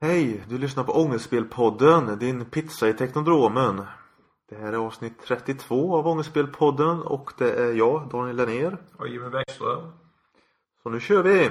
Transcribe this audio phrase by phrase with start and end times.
[0.00, 3.82] Hej, du lyssnar på Ångestspelpodden, din pizza i Teknodromen.
[4.48, 8.78] Det här är avsnitt 32 av Ångestspelpodden och det är jag, Daniel Lennér.
[8.98, 9.92] Och Jimmy Bäckström.
[10.82, 11.50] Så nu kör vi!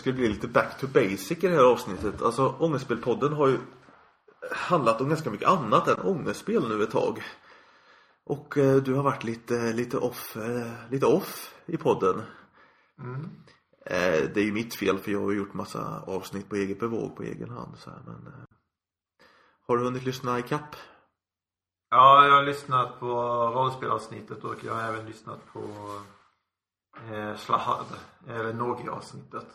[0.00, 2.22] Skulle bli lite back to basic i det här avsnittet.
[2.22, 3.58] Alltså Ångestspelpodden har ju
[4.52, 7.22] handlat om ganska mycket annat än ångestspel nu ett tag.
[8.24, 12.22] Och eh, du har varit lite, lite off, eh, lite off i podden.
[13.86, 17.16] Eh, det är ju mitt fel för jag har gjort massa avsnitt på eget bevåg
[17.16, 18.44] på egen hand så här, men eh,
[19.66, 20.76] Har du hunnit lyssna i kapp?
[21.90, 23.06] Ja, jag har lyssnat på
[23.54, 25.60] rollspelavsnittet och jag har även lyssnat på
[27.12, 27.86] eh, Slahad,
[28.28, 29.46] eller Nogi-avsnittet.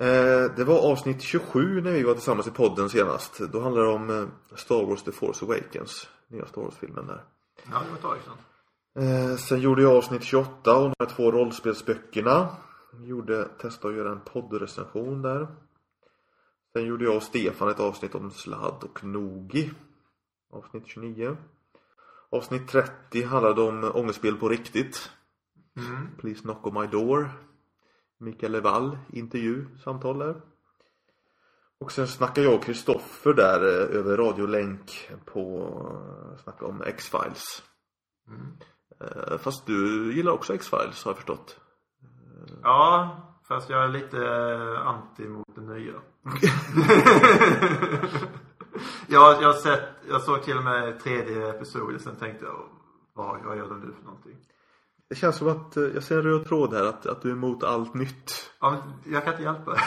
[0.00, 3.40] Eh, det var avsnitt 27 när vi var tillsammans i podden senast.
[3.52, 6.08] Då handlade det om eh, Star Wars The Force Awakens.
[6.28, 7.24] Nya Star Wars-filmen där.
[7.70, 8.38] Ja, det var ett tag sedan.
[8.98, 12.48] Eh, sen gjorde jag avsnitt 28 om de här två rollspelsböckerna.
[13.04, 15.48] Gjorde, testade att göra en poddrecension där.
[16.72, 19.70] Sen gjorde jag och Stefan ett avsnitt om sladd och Nogi.
[20.52, 21.36] Avsnitt 29.
[22.30, 25.10] Avsnitt 30 handlade om ångestspel på riktigt.
[25.76, 26.08] Mm.
[26.18, 27.30] Please knock on my door.
[28.18, 30.40] Mikael Levall, intervju, samtal där.
[31.80, 35.68] Och sen snackade jag och Kristoffer där eh, över radiolänk på,
[36.32, 37.62] eh, snacka om X-Files.
[38.28, 38.46] Mm.
[39.00, 41.60] Eh, Fast du gillar också X-Files har jag förstått.
[42.62, 43.16] Ja,
[43.48, 44.18] fast jag är lite
[44.78, 45.92] anti mot det nya.
[49.06, 52.68] jag, jag, sett, jag såg till och med tredje episoden, sen tänkte jag,
[53.12, 54.36] vad, vad gör de nu för någonting?
[55.08, 57.32] Det känns som att, eh, jag ser en röd tråd här, att, att du är
[57.32, 58.50] emot allt nytt.
[58.60, 59.80] Ja, men jag kan inte hjälpa det.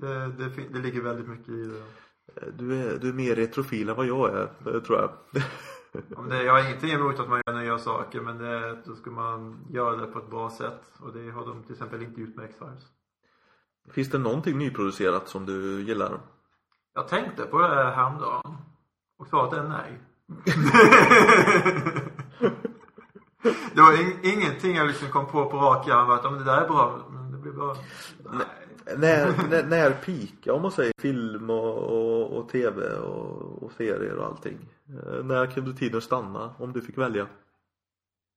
[0.38, 1.78] det, det, ligger väldigt mycket i det.
[1.78, 5.10] Eh, Du är, du är mer retrofil än vad jag är, eh, tror jag.
[6.08, 9.10] Ja, det, jag har ingenting emot att man gör nya saker men det, då ska
[9.10, 10.82] man göra det på ett bra sätt.
[11.00, 12.84] Och det har de till exempel inte gjort med X-Files.
[13.90, 16.20] Finns det någonting nyproducerat som du gillar?
[16.94, 18.56] Jag tänkte på det här häromdagen.
[19.18, 20.00] Och svaret är nej.
[23.74, 26.62] det var in, ingenting jag liksom kom på på rak arm att om det där
[26.62, 27.76] är bra, men det blir bra.
[28.32, 28.46] Nej.
[28.96, 34.16] När, när, när peakar om man säger film och, och, och tv och, och serier
[34.16, 34.58] och allting?
[34.88, 37.26] Eh, När kunde tiden stanna om du fick välja?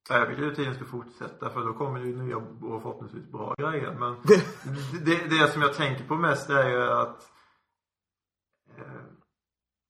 [0.09, 3.95] Jag vill ju tiden ska fortsätta för då kommer ju nya och förhoppningsvis bra grejer.
[3.99, 4.15] Men
[5.05, 7.31] det, det som jag tänker på mest är ju att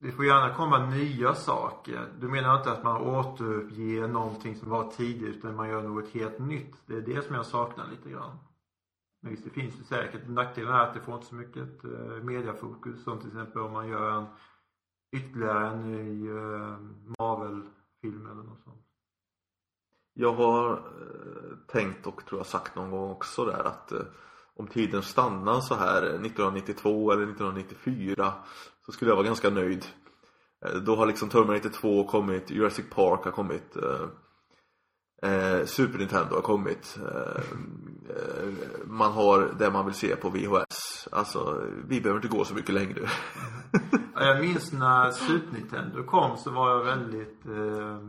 [0.02, 2.08] det får gärna komma nya saker.
[2.20, 6.40] Du menar inte att man återuppger någonting som var tidigt utan man gör något helt
[6.40, 6.76] nytt.
[6.86, 8.38] Det är det som jag saknar lite grann.
[9.22, 10.28] Men visst, det finns ju säkert.
[10.28, 13.88] Nackdelen är att det får inte så mycket eh, mediafokus som till exempel om man
[13.88, 14.26] gör en
[15.12, 16.78] ytterligare en ny eh,
[17.20, 18.86] Marvel-film eller något sånt.
[20.14, 23.94] Jag har eh, tänkt och tror jag sagt någon gång också där att
[24.56, 28.34] om tiden stannar så här 1992 eller 1994
[28.89, 29.85] så skulle jag vara ganska nöjd.
[30.66, 34.05] Eh, då har liksom Terminator 2 kommit, Jurassic Park har kommit eh,
[35.31, 37.41] eh Super Nintendo har kommit eh,
[38.09, 38.47] eh,
[38.85, 42.73] Man har det man vill se på VHS Alltså vi behöver inte gå så mycket
[42.73, 43.09] längre
[44.16, 48.00] Jag minns när Super Nintendo kom så var jag väldigt eh,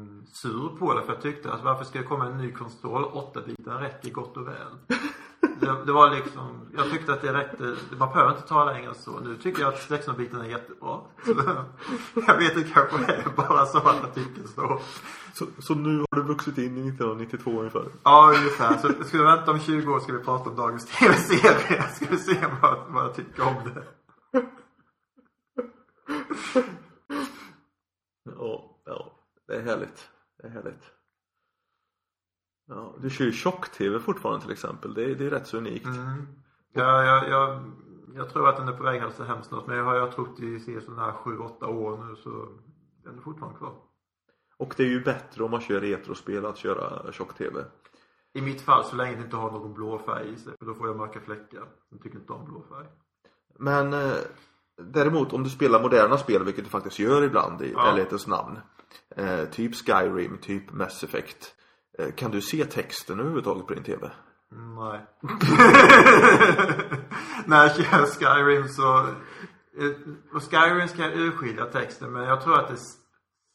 [0.42, 3.04] sur på det för jag tyckte att varför ska det komma en ny konsol?
[3.04, 4.98] 8 bitar räcker gott och väl.
[5.40, 8.94] Det, det var liksom, jag tyckte att det räckte, man behöver inte ta längre än
[8.94, 9.20] så.
[9.20, 11.00] Nu tycker jag att 16 bitarna är jättebra.
[11.24, 11.34] Så,
[12.26, 14.80] jag vet inte, kanske det är bara så att jag tycker så.
[15.34, 18.78] så, så nu har du vuxit in i 1992 ungefär Ja, ungefär.
[18.78, 21.82] Så ska vi vänta om 20 år ska vi prata om dagens tv-serie.
[21.82, 23.82] Ska vi se vad, vad jag tycker om det.
[28.24, 29.12] Ja, ja,
[29.48, 30.08] det är härligt.
[30.38, 30.99] Det är härligt.
[32.70, 34.94] Ja, du kör ju tjock-tv fortfarande till exempel.
[34.94, 35.86] Det är, det är rätt så unikt.
[35.86, 36.26] Mm.
[36.72, 37.62] Ja, jag, jag,
[38.14, 39.66] jag tror att den är på väg alldeles hemskt något.
[39.66, 42.48] Men jag har jag trott i sådana här 7-8 år nu så
[43.04, 43.74] den är fortfarande kvar.
[44.56, 47.64] Och det är ju bättre om man kör retrospel att köra tjock-tv.
[48.32, 50.52] I mitt fall så länge det inte har någon blå färg i sig.
[50.58, 51.64] För då får jag mörka fläckar.
[51.90, 52.86] Jag tycker inte om blå färg.
[53.58, 54.12] Men eh,
[54.82, 57.86] däremot om du spelar moderna spel, vilket du faktiskt gör ibland i Ja.
[57.86, 58.58] ärlighetens namn.
[59.16, 61.54] Eh, typ Skyrim, typ Mass Effect.
[62.00, 64.10] Eh, kan du se texten överhuvudtaget på din tv?
[64.52, 65.00] Nej.
[67.44, 69.92] När jag kör Skyrim så eh,
[70.34, 72.78] och Skyrim ska jag urskilja texten men jag tror att det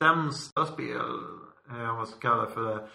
[0.03, 1.01] sämsta spel,
[1.69, 2.87] eh, om man ska kalla det för det,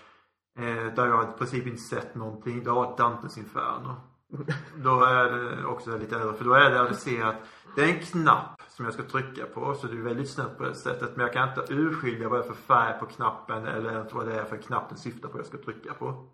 [0.58, 2.64] Eh, där jag i princip inte sett någonting.
[2.64, 3.96] Det har Dantes Inferno.
[4.76, 6.32] Då är det också lite över.
[6.32, 7.36] För då är det att se att
[7.76, 9.74] det är en knapp som jag ska trycka på.
[9.74, 11.16] Så det är väldigt snabbt på det sättet.
[11.16, 14.40] Men jag kan inte urskilja vad det är för färg på knappen eller vad det
[14.40, 16.28] är för knapp den syftar på jag ska trycka på.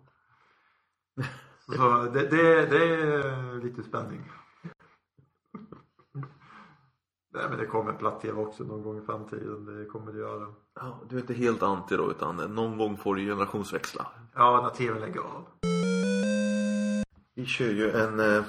[1.75, 4.31] Så det, det, det är lite spänning.
[7.33, 9.65] Nej men det kommer platt-tv också någon gång i framtiden.
[9.65, 10.53] Det kommer det göra.
[10.75, 14.07] Ja, du är inte helt anti då utan någon gång får du generationsväxla.
[14.35, 15.47] Ja, när tvn lägger av.
[17.35, 18.43] Vi kör ju en eh,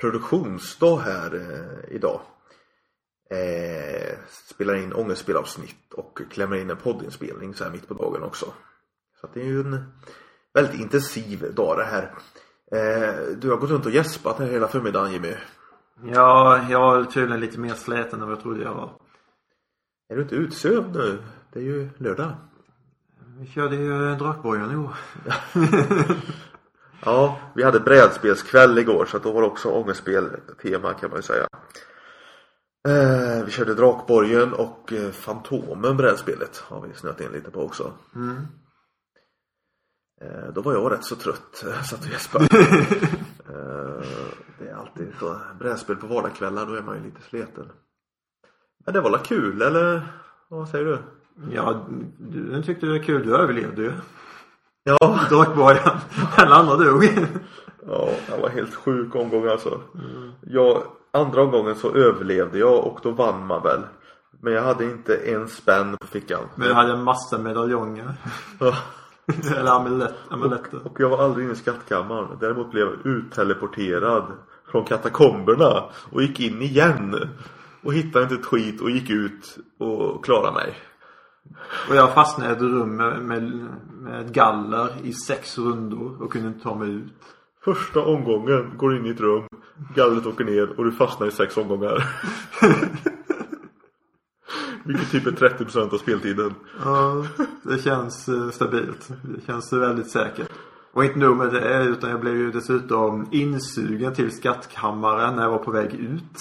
[0.00, 2.20] produktionsdag här eh, idag.
[3.30, 8.46] Eh, spelar in ångestspelavsnitt och klämmer in en poddinspelning så här mitt på dagen också.
[9.20, 9.84] Så det är ju en
[10.54, 12.14] väldigt intensiv dag det här.
[12.72, 15.34] Eh, du har gått runt och gäspat här hela förmiddagen Jimmy.
[16.02, 18.92] Ja, jag är tydligen lite mer släten än vad jag trodde jag var.
[20.08, 21.18] Är du inte utsövd nu?
[21.52, 22.32] Det är ju lördag.
[23.38, 24.96] Vi körde ju Drakborgen i år.
[27.04, 31.22] Ja, vi hade brädspelskväll igår så att då var det också ångestspel-tema kan man ju
[31.22, 31.46] säga.
[32.88, 37.92] Eh, vi körde Drakborgen och eh, Fantomen brädspelet har vi snöat in lite på också.
[38.14, 38.36] Mm.
[40.20, 42.44] Eh, då var jag rätt så trött, eh, satt och gäspade.
[43.48, 44.06] eh,
[44.58, 45.40] det är alltid så.
[45.58, 47.72] Brädspel på vardagskvällar, då är man ju lite sliten.
[48.84, 50.02] Men det var väl kul, eller
[50.48, 50.98] vad säger du?
[51.54, 51.86] Ja,
[52.18, 53.26] du tyckte det var kul.
[53.26, 53.92] Du överlevde ju.
[54.82, 55.98] Ja, Drakborgen.
[56.36, 57.04] Den andra dog.
[57.86, 59.80] ja det var helt sjuk omgång alltså.
[60.40, 63.80] Jag, andra omgången så överlevde jag och då vann man väl.
[64.40, 66.40] Men jag hade inte en spänn på fickan.
[66.54, 68.14] Men du hade en massa medaljonger.
[69.56, 70.86] Eller amulett, amuletter.
[70.86, 72.38] Och jag var aldrig inne i skattkammaren.
[72.40, 74.24] Däremot blev jag utteleporterad
[74.70, 77.28] från katakomberna och gick in igen.
[77.82, 80.74] Och hittade inte ett skit och gick ut och klarade mig.
[81.88, 86.32] Och jag fastnade i ett rum med, med, med ett galler i sex rundor och
[86.32, 87.12] kunde inte ta mig ut.
[87.64, 89.48] Första omgången går in i ett rum,
[89.94, 92.04] gallret åker ner och du fastnar i sex omgångar.
[94.84, 96.54] Vilket typ är 30% av speltiden.
[96.84, 97.26] Ja,
[97.62, 99.08] det känns eh, stabilt.
[99.22, 100.50] Det känns väldigt säkert.
[100.92, 105.50] Och inte nog med det utan jag blev ju dessutom insugen till skattkammaren när jag
[105.50, 106.38] var på väg ut.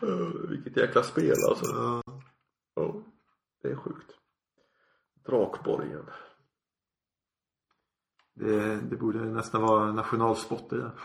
[0.48, 2.02] Vilket jäkla spel alltså.
[2.74, 2.94] Ja,
[3.62, 4.10] det är sjukt.
[5.26, 6.04] Drakborgen.
[8.94, 10.90] Det, borde nästan vara nationalsport det.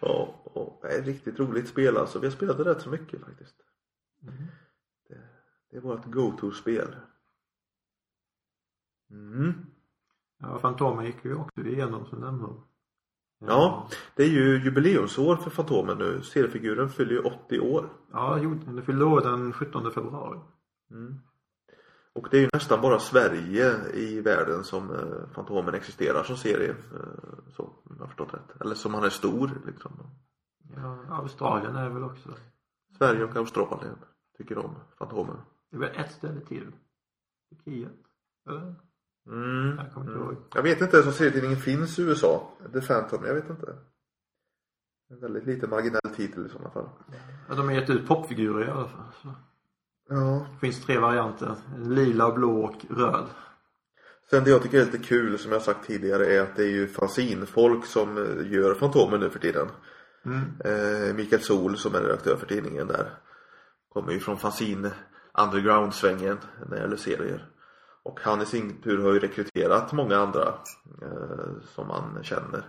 [0.00, 2.18] Ja, ja, är ett riktigt roligt spel alltså.
[2.18, 3.54] Vi har spelat det rätt så mycket faktiskt.
[5.08, 5.20] Det,
[5.70, 6.96] det är vårt go-to-spel.
[9.10, 9.52] Mm.
[10.38, 12.46] Ja, Fantomen gick vi också igenom som nämnde.
[13.38, 16.22] Ja, det är ju jubileumsår för Fantomen nu.
[16.22, 17.88] Seriefiguren fyller ju 80 år.
[18.12, 20.40] Ja, den fyllde år den 17 februari.
[20.90, 21.20] Mm.
[22.14, 26.70] Och det är ju nästan bara Sverige i världen som eh, Fantomen existerar som serie.
[26.70, 28.60] Eh, så, om jag har förstått rätt.
[28.60, 29.92] Eller som han är stor liksom.
[30.76, 32.28] Ja, Australien är väl också.
[32.98, 33.96] Sverige och Australien
[34.38, 35.36] tycker om Fantomen.
[35.70, 36.72] Det är väl ett ställe till.
[37.50, 37.92] Turkiet.
[38.48, 38.74] Eller?
[39.26, 39.76] Mm.
[39.78, 40.22] Jag kommer inte Mm.
[40.34, 40.36] ihåg.
[40.54, 42.48] Jag vet inte ens om serietidningen finns i USA.
[42.72, 43.78] The Phantom, jag vet inte.
[45.10, 46.88] En väldigt lite marginell titel i sådana fall.
[47.48, 49.12] Ja, de har gett ut popfigurer i alla fall.
[49.22, 49.28] Så.
[50.08, 50.46] Ja.
[50.52, 51.54] Det finns tre varianter.
[51.78, 53.26] Lila, blå och röd.
[54.30, 56.70] Sen det jag tycker är lite kul som jag sagt tidigare är att det är
[56.70, 59.68] ju fanzinfolk som eh, gör Fantomen nu för tiden.
[60.24, 60.42] Mm.
[60.64, 63.10] Eh, Mikael Sol som är redaktör för tidningen där.
[63.88, 64.90] Kommer ju från fanzin
[65.38, 67.48] underground-svängen när det gäller serier.
[68.02, 70.54] Och han i sin tur har ju rekryterat många andra
[71.02, 72.64] eh, som man känner.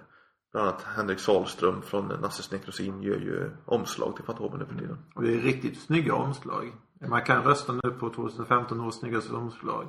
[0.53, 4.97] Bland annat Henrik Sahlström från Nasses Nekrosin gör ju omslag till Fantomen nu för tiden.
[5.15, 6.73] Och det är riktigt snygga omslag.
[7.07, 9.87] Man kan rösta nu på 2015 års snyggaste omslag.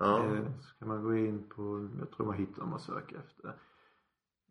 [0.00, 0.24] Ja.
[0.24, 3.54] Eh, så kan man gå in på, jag tror man hittar om man söker efter.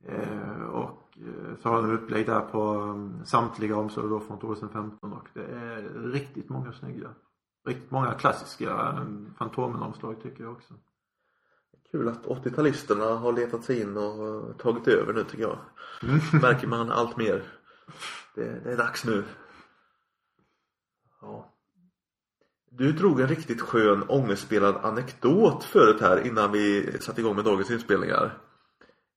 [0.04, 5.14] Eh, och eh, så har de upplägg där på um, samtliga omslag då från 2015
[5.14, 7.10] och det är riktigt många snygga.
[7.68, 10.74] Riktigt många klassiska um, Fantomen-omslag tycker jag också.
[11.92, 15.58] Kul att 80-talisterna har letat sig in och eh, tagit över nu tycker jag.
[16.42, 17.44] Märker man allt mer.
[18.36, 19.24] Det, det är dags nu.
[21.22, 21.54] Ja.
[22.72, 27.72] Du drog en riktigt skön ångestspelad anekdot förut här innan vi satte igång med dagens
[27.72, 28.38] inspelningar.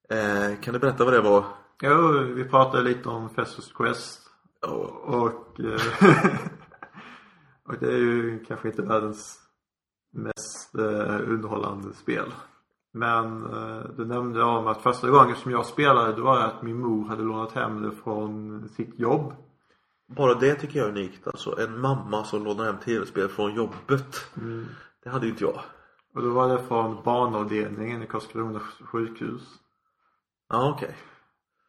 [0.08, 1.44] Eh, kan du berätta vad det var?
[1.82, 4.24] Jo, vi pratade lite om Festus Quest
[4.66, 4.70] Ja,
[5.04, 5.80] och, eh,
[7.68, 9.40] och det är ju kanske inte världens
[10.12, 12.32] mest eh, underhållande spel.
[12.96, 16.62] Men eh, du nämnde om att första gången som jag spelade då var det att
[16.62, 19.34] min mor hade lånat hem det från sitt jobb.
[20.06, 21.60] bara det tycker jag är unikt alltså.
[21.60, 24.30] En mamma som lånar hem tv-spel från jobbet.
[25.04, 25.60] Det hade ju inte jag.
[26.14, 29.42] Och då var det från barnavdelningen i Karlskrona sjukhus.
[30.48, 30.96] Ja okej.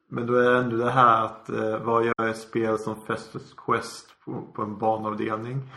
[0.10, 3.53] Men då är det ändå det här att eh, vad gör ett spel som Festus
[3.53, 5.72] Quest på, på en barnavdelning?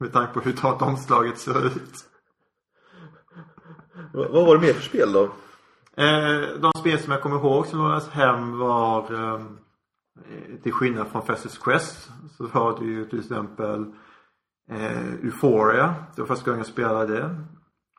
[0.00, 2.13] Med tanke på hur datomslaget ser ut.
[4.14, 5.24] Vad var det mer för spel då?
[5.96, 9.40] Eh, de spel som jag kommer ihåg som lånades hem var eh,
[10.62, 13.84] till skillnad från Festus Quest så var det ju till exempel
[14.70, 15.94] eh, Euphoria.
[16.14, 17.36] Det var första gången jag spelade det.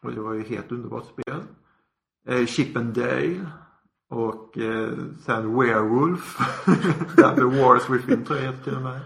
[0.02, 1.42] Och det var ju ett helt underbart spel.
[2.28, 3.46] Eh, Chip and Dale.
[4.10, 4.90] Och eh,
[5.26, 6.38] sen Werewolf.
[7.16, 9.00] Där The Wars Within tror jag heter till och med.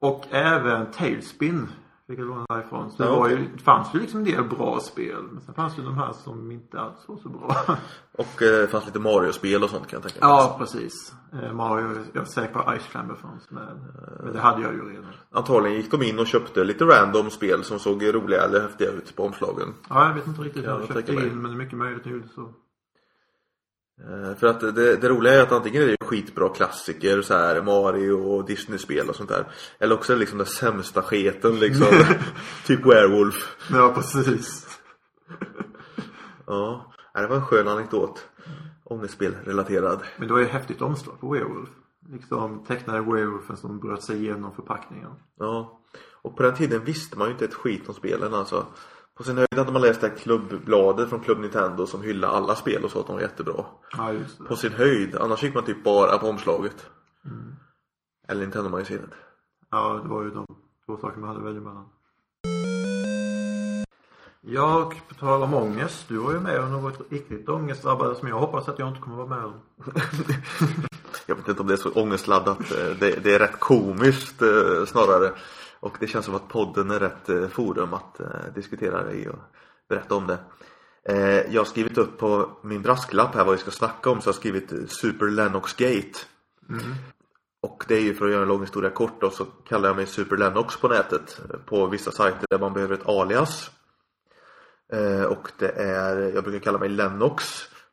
[0.00, 1.68] Och även Tailspin.
[2.08, 2.90] Fick låna därifrån.
[2.90, 5.22] Så det, Ja, var ju, det fanns ju liksom en del bra spel.
[5.32, 7.56] Men sen fanns det ju de här som inte alls var så bra.
[8.12, 10.34] Och eh, det fanns lite Mario-spel och sånt kan jag tänka mig.
[10.34, 11.14] Ja, precis.
[11.32, 13.80] Eh, Mario, jag är säker på Ice Climber fanns med.
[14.24, 15.12] Men det hade jag ju redan.
[15.30, 19.16] Antagligen gick de in och köpte lite random spel som såg roliga eller häftiga ut
[19.16, 19.74] på omslagen.
[19.88, 22.06] Ja, jag vet inte riktigt hur jag köpte in men det är mycket möjligt att
[22.06, 22.52] jag gjorde så.
[24.00, 27.62] Eh, För att det, det roliga är att antingen är det skitbra klassiker så här
[27.62, 29.46] Mario och Disney-spel och sånt där.
[29.78, 31.86] Eller också är det liksom den sämsta sketen liksom.
[32.66, 33.56] typ Werewolf.
[33.72, 34.66] Ja, precis.
[36.46, 38.28] Ja, det var en skön anekdot.
[38.84, 40.02] Ångestspel relaterad.
[40.16, 41.68] Men det var ju häftigt omslag på Werewolf.
[42.12, 45.10] Liksom tecknade Werewolfen som bröt sig igenom förpackningen.
[45.38, 45.80] Ja.
[46.22, 48.66] Och på den tiden visste man ju inte ett skit om spelen alltså.
[49.18, 52.54] På sin höjd hade man läst det här klubbbladet från Club Nintendo som hyllade alla
[52.54, 53.64] spel och sa att de var jättebra.
[53.96, 54.44] Ja, just det.
[54.44, 56.86] På sin höjd, annars gick man typ bara på omslaget.
[58.28, 59.10] Eller Nintendo-magasinet.
[59.70, 60.46] Ja, det var ju de
[60.86, 61.84] två saker man hade att välja mellan.
[64.40, 68.38] Jag, på tal om ångest, du var ju med om något riktigt ångestdrabbade som jag
[68.38, 69.54] hoppas att jag inte kommer vara med om.
[71.26, 72.58] Jag vet inte om det är så ångestladdat.
[72.60, 75.32] eh, Det, det är rätt komiskt eh, snarare.
[75.80, 79.28] Och det känns som att podden är rätt eh, forum att eh, diskutera det i
[79.28, 79.38] och
[79.88, 80.38] berätta om det.
[81.04, 84.28] Eh, Jag har skrivit upp på min brasklapp här vad vi ska snacka om så
[84.28, 86.18] jag har skrivit Super Lennox Gate.
[87.62, 89.96] Och det är ju för att göra en lång historia kort då så kallar jag
[89.96, 91.40] mig Super Lennox på nätet.
[91.66, 93.70] På vissa sajter där man behöver ett alias.
[95.28, 97.44] Och det är, jag brukar kalla mig Lennox.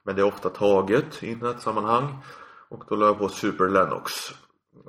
[0.03, 2.17] Men det är ofta taget i internetsammanhang.
[2.69, 4.13] Och då la jag på Super Lennox.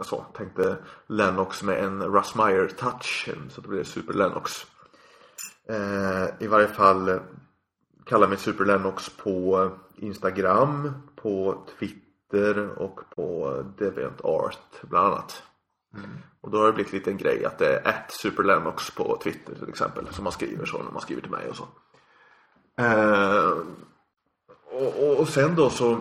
[0.00, 0.76] Så, tänkte
[1.06, 3.28] Lennox med en Russ Meyer touch.
[3.50, 4.66] Så det Super Lennox.
[5.68, 7.16] Eh, I varje fall eh,
[8.04, 15.42] kallar mig Super Lennox på Instagram, på Twitter och på DeviantArt bland annat.
[16.40, 19.18] Och då har det blivit lite en grej att det är ett Super Lennox på
[19.22, 20.06] Twitter till exempel.
[20.10, 21.68] Som man skriver så när man skriver till mig och så.
[22.82, 23.52] Eh,
[24.70, 26.00] och, och, och sen då så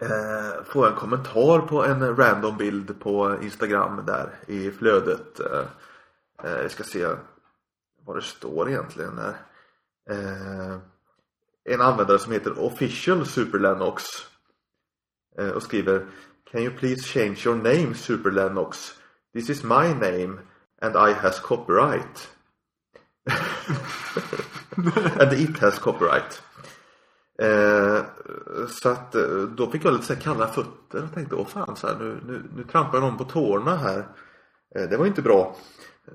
[0.00, 5.40] eh, får jag en kommentar på en random bild på Instagram där i flödet.
[5.40, 5.64] Eh,
[6.44, 7.06] eh vi ska se
[8.04, 9.36] vad det står egentligen där.
[10.10, 10.78] Eh,
[11.64, 14.04] en användare som heter Official Super Lennox
[15.38, 16.06] eh, och skriver
[16.52, 18.94] Can you please change your name Super Lennox?
[19.34, 20.38] This is my name
[20.80, 22.28] and I has copyright.
[25.20, 26.42] and it has copyright.
[27.42, 28.04] Eh,
[28.68, 31.86] så att eh, då fick jag lite så kalla fötter och tänkte åh fan så
[31.86, 34.08] här, nu, nu, nu trampar någon på tårna här.
[34.74, 35.56] Eh, det var inte bra.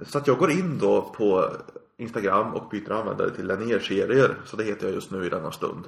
[0.02, 1.50] Så att jag går in då på
[1.98, 4.36] Instagram och byter användare till Lennér-serier.
[4.46, 5.86] Så det heter jag just nu i denna stund.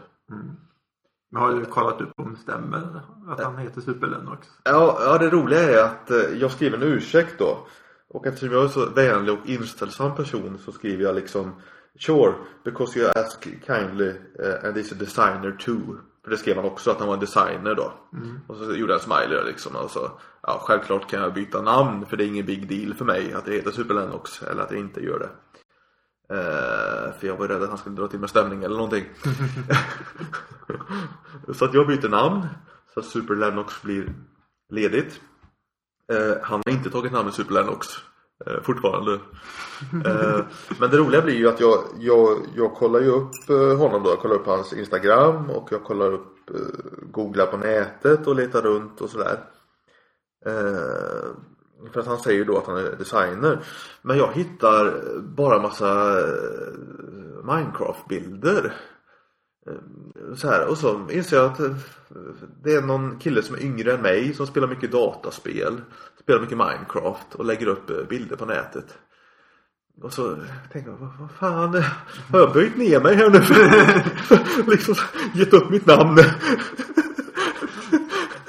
[1.32, 4.48] Men har du kollat upp om det stämmer att han heter Super Lennox?
[4.63, 7.68] Ja, ja, det roliga är att eh, jag skriver en ursäkt då.
[8.10, 11.51] Och eftersom jag är så vänlig och inställsam person så skriver jag liksom
[11.98, 12.34] Sure,
[12.64, 15.98] because you ask kindly uh, and is a designer too.
[16.24, 17.94] För det skrev han också att han var en designer då.
[18.48, 19.75] Och så gjorde en smiley liksom.
[19.75, 20.12] Och så,
[20.42, 23.48] ja, självklart kan jag byta namn för det är ingen big deal för mig att
[23.48, 25.30] jag heter Super Lennox eller att jag inte gör det.
[26.30, 29.06] Eh, för jag var rädd att han skulle dra till med stämning eller någonting.
[31.54, 32.48] så att jag byter namn.
[32.94, 34.14] Så att Super Lennox blir
[34.70, 35.22] ledigt.
[36.12, 37.88] Eh, han har inte tagit namnet Super Lennox.
[38.46, 39.20] Eh, fortfarande.
[40.06, 40.40] Eh,
[40.80, 44.10] men det roliga blir ju att jag, jag, jag kollar ju upp eh, honom då.
[44.10, 48.62] Jag kollar upp hans Instagram och jag kollar upp, eh, googlar på nätet och letar
[48.62, 49.40] runt och sådär.
[50.46, 51.32] Eh,
[51.92, 53.60] för att han säger ju då att han är designer.
[54.02, 56.74] Men jag hittar bara massa eh,
[57.44, 58.74] Minecraft-bilder.
[59.68, 61.75] Eh, så här, och så inser jag att eh,
[62.64, 65.82] det är någon kille som är yngre än mig som spelar mycket dataspel.
[66.25, 68.98] Spelar mycket Minecraft och lägger upp eh, bilder på nätet.
[70.01, 70.38] Och så
[70.72, 71.84] tänker jag, vad, vad fan,
[72.32, 73.41] har jag böjt ner mig här nu?
[74.72, 74.96] liksom
[75.34, 76.17] gett upp mitt namn.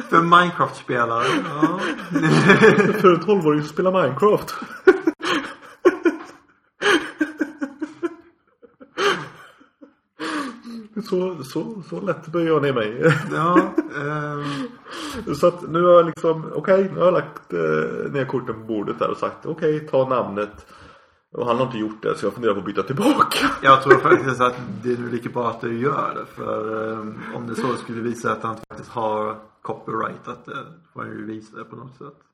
[0.09, 1.25] För Minecraft-spelare.
[1.45, 1.81] Ja.
[3.01, 4.55] För en 12-åring som spelar Minecraft.
[11.09, 13.13] Så, så, så lätt böjer jag ner mig.
[13.33, 14.69] ja ehm,
[15.35, 18.67] så att nu har jag liksom, okej, nu har jag lagt eh, ner korten på
[18.67, 20.67] bordet där och sagt okej, ta namnet.
[21.33, 23.51] Och han har inte gjort det så jag funderar på att byta tillbaka.
[23.63, 26.27] jag tror faktiskt att det är lika bra att du gör det.
[26.27, 30.67] För ehm, om det så skulle visa att han faktiskt har copyrightat det.
[30.93, 32.26] Får han ju visa det på något sätt.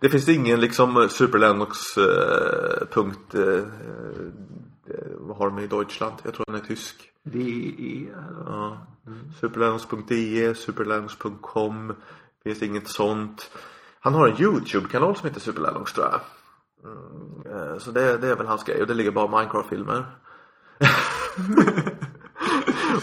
[0.00, 6.14] Det finns ingen liksom Super Lennox eh, punkt, eh, eh, vad har de i Deutschland?
[6.22, 7.10] Jag tror den är tysk.
[7.22, 8.08] DE?
[8.46, 8.86] Ja.
[9.40, 11.92] Superlennox.de, superlennox.com.
[12.44, 13.50] Finns inget sånt.
[14.00, 16.20] Han har en YouTube-kanal som heter Superlennox tror jag.
[16.84, 20.06] Mm, eh, så det, det är väl hans grej och det ligger bara Minecraft-filmer.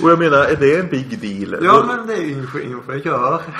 [0.03, 1.63] och jag menar, är det en big deal?
[1.65, 3.41] Ja Då- men det är ju ingen ingenjör.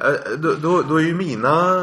[0.00, 1.76] Eh, Då, då, då är ju mina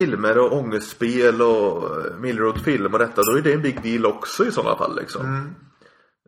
[0.00, 1.90] filmer och ångestspel och
[2.20, 5.26] Millroad-film och detta, då är det en big deal också i sådana fall liksom.
[5.26, 5.54] Mm.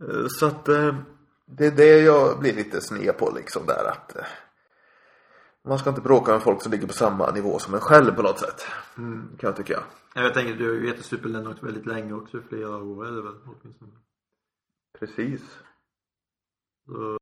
[0.02, 0.94] Eh, Så att eh,
[1.46, 4.22] det är det jag blir lite sned på liksom där att eh,
[5.68, 8.22] man ska inte bråka med folk som ligger på samma nivå som en själv på
[8.22, 8.66] något sätt.
[8.94, 9.80] Kan jag tycka.
[10.14, 13.22] Jag tänker du har ju hetat Super Lennox väldigt länge också, flera år är det
[13.22, 13.90] väl åtminstone.
[14.98, 15.40] Precis.
[16.90, 17.18] Så,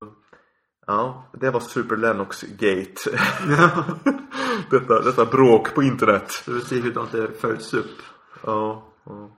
[0.90, 2.94] Ja, det var Super Lennox Gate.
[4.70, 6.44] detta, detta bråk på internet.
[6.46, 8.02] vi ser hur det följs upp.
[8.42, 9.30] Ja, ja.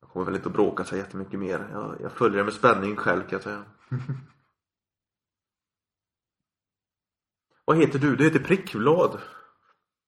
[0.00, 1.68] Jag kommer väl inte att bråka så jättemycket mer.
[1.72, 3.64] Jag, jag följer det med spänning själv kan jag säga.
[7.64, 8.16] Vad heter du?
[8.16, 9.20] Du heter Prickblad.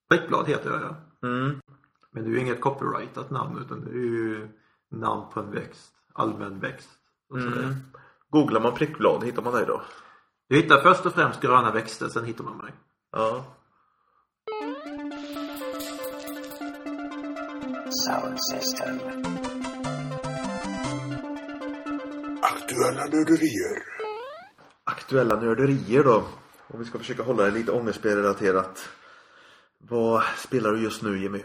[0.09, 0.95] Prickblad heter jag ja.
[1.27, 1.61] Mm.
[2.11, 4.49] Men det är ju inget copyrightat namn utan det är ju
[4.89, 5.93] namn på en växt.
[6.13, 6.99] Allmän växt.
[7.41, 7.53] Mm.
[7.53, 7.75] där.
[8.29, 9.81] Googlar man prickblad hittar man dig då?
[10.49, 12.73] Du hittar först och främst gröna växter, sen hittar man mig.
[13.11, 13.45] Ja.
[18.05, 18.99] Sound system.
[22.41, 23.83] Aktuella nörderier.
[24.83, 26.23] Aktuella nörderier då.
[26.67, 28.89] Om vi ska försöka hålla det lite ångestspelrelaterat.
[29.77, 31.43] Vad spelar du just nu Jimmy?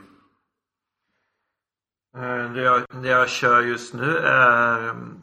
[2.16, 5.20] Eh, Det jag, det jag kör just nu är mm,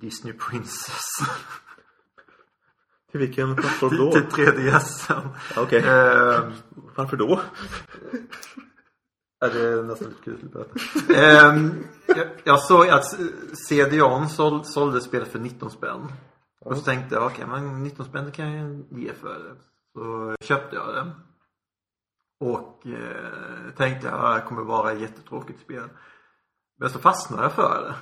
[0.00, 1.04] Disney Princess.
[3.10, 4.12] Till vilken plattform då?
[4.12, 5.12] Till 3DS.
[5.56, 5.78] Okej.
[5.78, 6.50] Eh,
[6.96, 7.40] Varför då?
[9.40, 10.66] Ja, det är nästan lite kul.
[11.16, 13.04] Ehm, jag, jag såg att
[13.68, 16.12] CD-ON sål, sålde spelet för 19 spänn.
[16.60, 19.56] Och så tänkte jag, okej men 19 spänn kan jag ge för det.
[19.94, 21.12] Så köpte jag det.
[22.40, 25.88] Och eh, tänkte jag, "Ja, det kommer vara ett jättetråkigt spel.
[26.78, 27.94] Men så fastnade jag för det.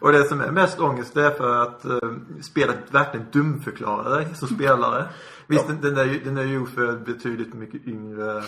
[0.00, 4.34] Och det som är mest ångest det är för att eh, spelet verkligen dumförklarar dig
[4.34, 5.08] som spelare.
[5.46, 8.42] Visst, den, den, är, den är ju gjord för betydligt mycket yngre,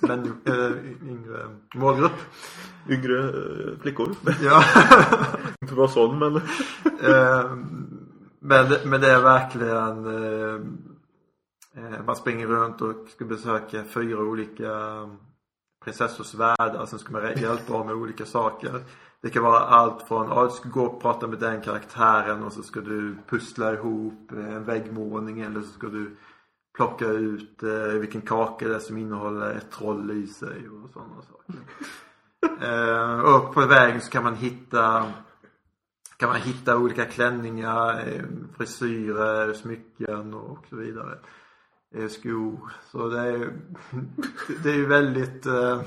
[0.00, 2.20] men, äh, yngre målgrupp.
[2.88, 4.14] Yngre eh, flickor?
[4.42, 4.62] Ja.
[5.62, 6.36] Inte vara sån men.
[6.36, 7.50] Eh,
[8.40, 10.60] men, men det är verkligen eh,
[11.76, 14.72] eh, Man springer runt och ska besöka fyra olika
[15.84, 16.86] prinsessors världar.
[16.86, 18.84] Sen ska man hjälpa dem med olika saker.
[19.22, 22.52] Det kan vara allt från, ja du ska gå och prata med den karaktären och
[22.52, 26.16] så ska du pussla ihop eh, en väggmålning eller så ska du
[26.76, 31.22] plocka ut eh, vilken kaka det är som innehåller ett troll i sig och sådana
[31.22, 31.54] saker.
[32.60, 35.12] Eh, och på vägen så kan man hitta
[36.18, 38.24] kan man hitta olika klänningar, eh,
[38.56, 41.18] frisyrer, smycken och så vidare.
[41.94, 42.72] Eh, Skor.
[42.90, 43.52] Så det är
[44.62, 45.82] det är ju väldigt eh,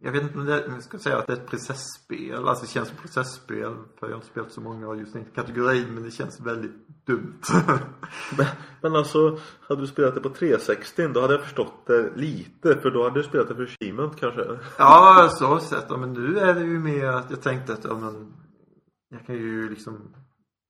[0.00, 2.48] jag- vet inte om det, jag ska säga att det är ett prinsesspel.
[2.48, 3.74] Alltså det känns som prinsesspel.
[3.98, 5.94] För jag har inte spelat så många av just den kategorin.
[5.94, 7.40] Men det känns väldigt dumt.
[8.36, 8.46] Men,
[8.82, 12.78] men alltså, hade du spelat det på 360 då hade jag förstått det lite.
[12.80, 14.58] För då hade du spelat det för achievement kanske.
[14.78, 15.86] Ja, så sett.
[15.88, 18.32] Ja, men nu är det ju mer att jag tänkte att ja, men,
[19.10, 20.14] jag kan ju liksom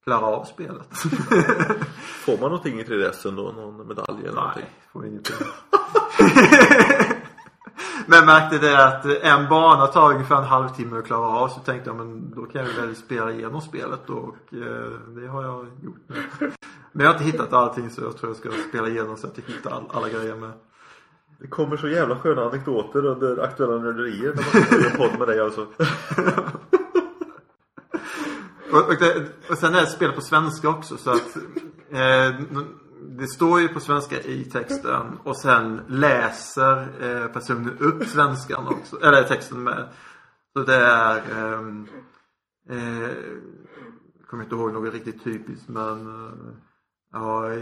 [0.04, 0.88] klara av spelet.
[2.24, 3.30] Får man någonting i 3DS då?
[3.42, 4.62] Någon medalj eller någonting?
[4.64, 5.36] Nej, får ingenting.
[8.10, 11.48] Men märkte det att en bana tar ungefär en halvtimme att klara av.
[11.48, 14.14] Så tänkte jag men då kan jag väl spela igenom spelet då.
[14.14, 16.16] Och eh, det har jag gjort nu.
[16.92, 19.38] Men jag har inte hittat allting så jag tror jag ska spela igenom så att
[19.38, 20.52] jag hittar all, alla grejer med.
[21.38, 25.40] Det kommer så jävla sköna anekdoter under aktuella nörderier när man gör podd med dig
[25.40, 25.66] alltså.
[28.72, 31.36] Och, och, det, och sen är det spel på svenska också så att
[31.90, 32.34] eh,
[33.00, 39.00] det står ju på svenska i texten och sen läser eh, personen upp svenskan också,
[39.00, 39.88] eller texten med.
[40.52, 41.60] Så det är eh,
[42.76, 43.10] eh,
[44.26, 46.54] kommer inte ihåg något riktigt typiskt men eh,
[47.12, 47.52] ja,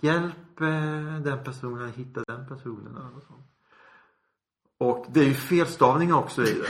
[0.00, 3.46] hjälp eh, den personen hitta den personen eller sånt.
[4.78, 6.68] Och det är ju felstavningar också i det.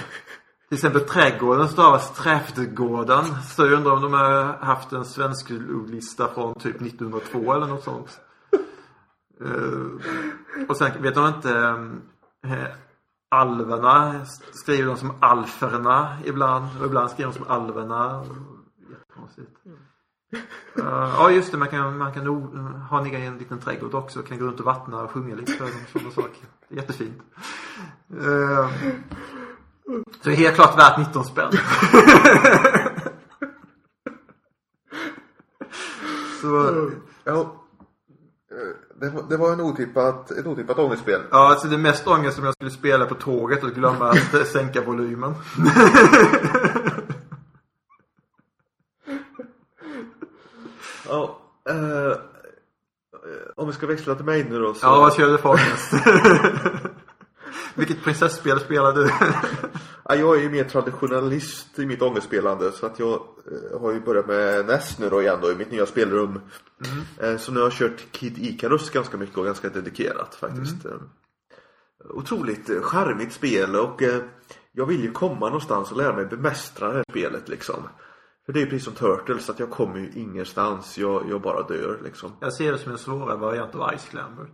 [0.68, 3.24] Till exempel trädgården stavas träftgården.
[3.42, 5.50] Så jag undrar om de har haft en svensk
[5.88, 8.20] lista från typ 1902 eller något sånt.
[9.40, 9.90] uh,
[10.68, 11.52] och sen vet de inte
[12.46, 12.66] eh,
[13.28, 18.24] Alverna skriver de som alferna ibland och ibland skriver de som alverna.
[18.90, 19.50] Jättekonstigt.
[20.78, 20.84] Uh,
[21.18, 22.56] ja just det, man kan, man kan nog
[22.90, 24.22] ha en egen liten trädgård också.
[24.22, 25.74] Kan gå runt och vattna och sjunga lite för dem.
[25.92, 26.46] Sådana saker.
[26.68, 27.22] Jättefint.
[28.14, 28.70] Uh,
[30.24, 31.52] så helt klart värt 19 spänn.
[36.40, 36.90] så,
[37.24, 37.40] Ja.
[38.50, 41.22] Eh, Det var, det var en otippat, ett otippat ångestspel.
[41.30, 44.46] ja, alltså det är mest ångest om jag skulle spela på tåget och glömma att
[44.52, 45.34] sänka volymen.
[51.08, 51.38] Ja.
[51.68, 52.16] Eh, eh,
[53.56, 54.86] om vi ska växla till mig nu då så.
[54.86, 55.92] Ja, vad kör du för ångest?
[57.76, 59.10] Vilket prinsesspel spelar du?
[60.08, 64.00] Ja, jag är ju mer traditionalist i mitt ångestspelande så att jag eh, har ju
[64.00, 66.40] börjat med NES nu då igen då i mitt nya spelrum.
[67.18, 70.84] Eh, så nu har jag kört Kid Icarus ganska mycket och ganska dedikerat faktiskt.
[70.84, 70.92] Eh,
[72.10, 74.02] Otroligt charmigt spel och
[74.72, 77.88] jag vill ju komma någonstans och lära mig bemästra det här spelet liksom.
[78.46, 81.62] För det är ju precis som Turtles att jag kommer ju ingenstans, jag, jag bara
[81.62, 82.32] dör liksom.
[82.40, 84.46] Jag ser det som en svårare variant av Ice Climber.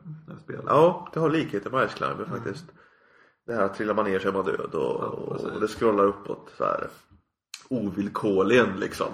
[0.66, 2.64] Ja, det har likheter med Ice Climber faktiskt.
[3.46, 5.48] Det här trillar man ner så är man död och, precis.
[5.48, 6.88] och det scrollar uppåt så här
[7.68, 9.08] ovillkorligen liksom.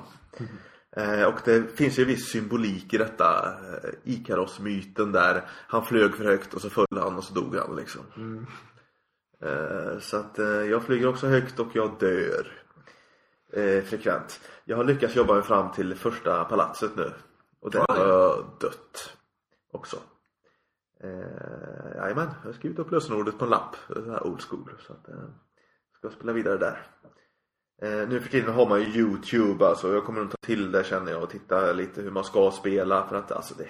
[0.97, 6.25] Eh, och det finns ju viss symbolik i detta eh, Ikaros-myten där han flög för
[6.25, 8.03] högt och så föll han och så dog han liksom.
[9.43, 12.53] Eh, så att eh, jag flyger också högt och jag dör
[13.53, 14.41] eh, frekvent.
[14.65, 17.13] Jag har lyckats jobba mig fram till första palatset nu.
[17.61, 19.17] Och där har jag dött
[19.73, 19.97] också.
[21.01, 23.77] Eh, jajamän, jag har skrivit upp lösenordet på en lapp.
[23.87, 24.73] Så här old school.
[24.87, 25.15] Så att, eh,
[25.99, 26.87] ska spela vidare där.
[27.83, 29.95] Eh, nu för tiden har man ju Youtube alltså.
[29.95, 33.07] Jag kommer nog ta till det känner jag och titta lite hur man ska spela.
[33.07, 33.69] För att alltså det...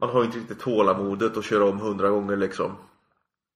[0.00, 2.72] Man har ju inte riktigt tålamodet att köra om hundra gånger liksom.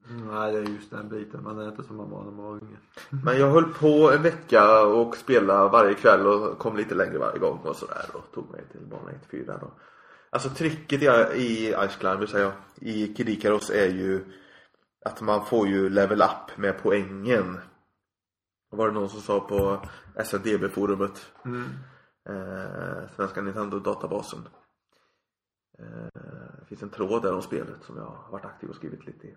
[0.09, 1.43] Nej, det är just den biten.
[1.43, 2.77] Man är inte som man var när man var unge.
[3.25, 7.39] Men jag höll på en vecka och spelade varje kväll och kom lite längre varje
[7.39, 9.71] gång och sådär och tog mig till bana 1-4 då.
[10.33, 11.07] Alltså tricket i,
[11.43, 13.29] i Ice Climber säger jag, i Kid
[13.73, 14.25] är ju
[15.05, 17.59] att man får ju level up med poängen.
[18.71, 19.87] Var det någon som sa på
[20.25, 21.65] SNDB-forumet Mm.
[22.29, 24.49] eh, Svenska Nintendo-databasen.
[25.79, 26.21] Eh,
[26.61, 29.27] det finns en tråd där om spelet som jag har varit aktiv och skrivit lite
[29.27, 29.37] i.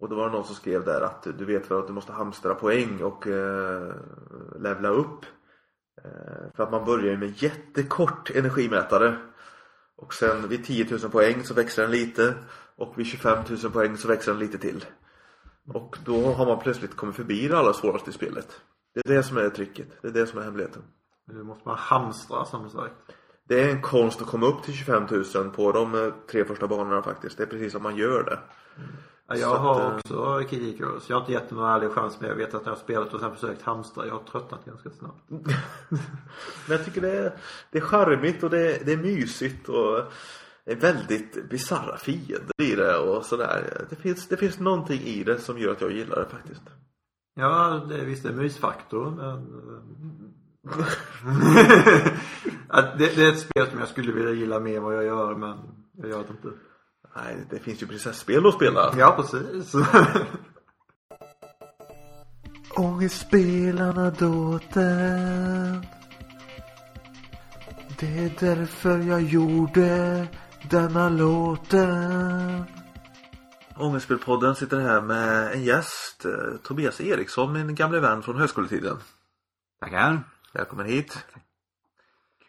[0.00, 2.12] Och då var det någon som skrev där att du vet väl att du måste
[2.12, 3.94] hamstra poäng och eh,
[4.58, 5.24] levla upp.
[6.04, 9.16] Eh, för att man börjar ju med jättekort energimätare.
[9.96, 12.34] Och sen vid 10 000 poäng så växer den lite.
[12.76, 14.84] Och vid 25 000 poäng så växer den lite till.
[15.68, 18.60] Och då har man plötsligt kommit förbi det allra svåraste i spelet.
[18.94, 19.88] Det är det som är tricket.
[20.02, 20.82] Det är det som är hemligheten.
[21.26, 22.94] Nu måste man hamstra som sagt.
[23.48, 26.68] Det är en konst att komma upp till 25 000 på de eh, tre första
[26.68, 27.36] banorna faktiskt.
[27.36, 28.38] Det är precis som man gör det.
[29.28, 31.08] Ja, jag att, har eh, också Kid Icarus.
[31.08, 33.14] Jag har inte gett någon ärlig chans men jag vet att när jag har spelat
[33.14, 35.30] och sen försökt hamstra, jag har tröttnat ganska snabbt.
[36.68, 37.32] Men jag tycker det är,
[37.70, 39.98] det är charmigt och det är, det är mysigt och
[40.64, 43.86] är väldigt bisarra fiender i det och sådär.
[43.90, 46.62] Det finns, det finns någonting i det som gör att jag gillar det faktiskt.
[47.34, 49.46] Ja, det är visst det är mysfaktor men...
[52.68, 55.04] Ja, det, det är ett spel som jag skulle vilja gilla mer än vad jag
[55.04, 55.58] gör men
[55.92, 56.58] jag gör det inte.
[57.16, 58.94] Nej, det finns ju prinsesspel att spela.
[58.98, 59.74] Ja, precis.
[62.76, 65.86] Ångestspelarna dåten
[67.98, 70.26] Det är därför jag gjorde
[70.70, 72.64] denna låten
[73.76, 78.96] Ångestspelpodden sitter här med en gäst, eh, Tobias Eriksson, min gamle vän från högskoletiden.
[79.80, 80.20] Tackar.
[80.52, 81.26] Välkommen hit.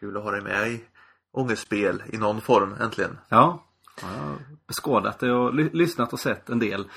[0.00, 0.84] Kul att ha dig med i
[1.32, 3.18] ångestspel i någon form, äntligen.
[3.28, 3.65] Ja.
[4.02, 4.36] Jag har
[4.68, 6.88] beskådat det och ly- lyssnat och sett en del.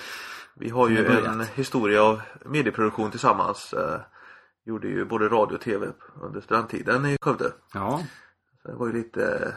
[0.55, 3.73] Vi har ju en historia av medieproduktion tillsammans.
[3.73, 3.99] Eh,
[4.65, 5.87] gjorde ju både radio och tv
[6.21, 7.51] under studenttiden i Skövde.
[7.73, 8.03] Ja.
[8.61, 9.51] Så det var ju lite eh,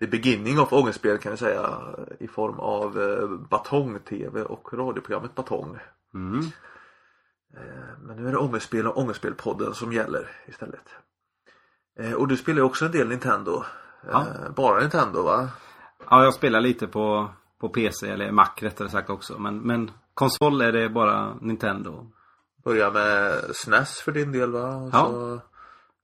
[0.00, 1.80] the beginning of ångestspel kan jag säga
[2.20, 5.78] i form av eh, Batong-tv och radioprogrammet Batong.
[6.14, 6.40] Mm.
[7.56, 10.88] Eh, Men nu är det ångestspel och ångestspelpodden som gäller istället.
[12.16, 13.64] Och du spelar ju också en del Nintendo.
[14.10, 14.26] Ja.
[14.56, 15.48] Bara Nintendo va?
[16.10, 19.38] Ja, jag spelar lite på, på PC eller Mac rättare sagt också.
[19.38, 22.06] Men, men konsol är det bara Nintendo.
[22.64, 24.74] Börja med SNES för din del va?
[24.76, 25.06] Och Ja.
[25.06, 25.40] så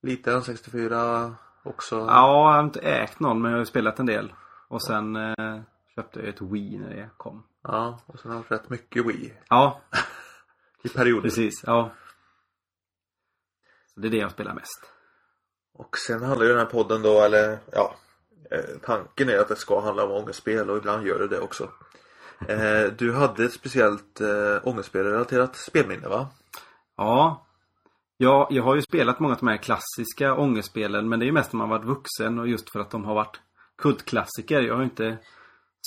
[0.01, 1.33] Lite N64
[1.63, 1.95] också.
[1.95, 2.05] Ja,
[2.47, 4.33] jag har inte ägt någon men jag har spelat en del.
[4.67, 5.61] Och sen eh,
[5.95, 7.43] köpte jag ett Wii när det kom.
[7.63, 9.33] Ja, och sen har jag rätt mycket Wii.
[9.49, 9.81] Ja,
[10.83, 11.21] I perioder.
[11.21, 11.63] precis.
[11.65, 11.91] Ja.
[13.93, 14.91] Så det är det jag spelar mest.
[15.73, 17.95] Och sen handlar ju den här podden då, eller ja,
[18.51, 21.69] Eh, tanken är att det ska handla om ångestspel och ibland gör det det också.
[22.47, 26.27] Eh, du hade ett speciellt eh, ångestspelrelaterat spelminne va?
[26.97, 27.45] Ja.
[28.17, 31.33] ja, jag har ju spelat många av de här klassiska ångestspelen men det är ju
[31.33, 33.39] mest när man varit vuxen och just för att de har varit
[33.77, 34.61] kultklassiker.
[34.61, 35.17] Jag har ju inte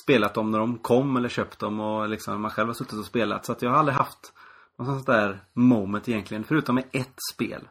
[0.05, 3.05] spelat dem när de kom eller köpt dem och liksom man själv har suttit och
[3.05, 3.47] spelat.
[3.47, 4.33] Så att jag har aldrig haft
[4.79, 7.69] något sånt där moment egentligen förutom med ett spel.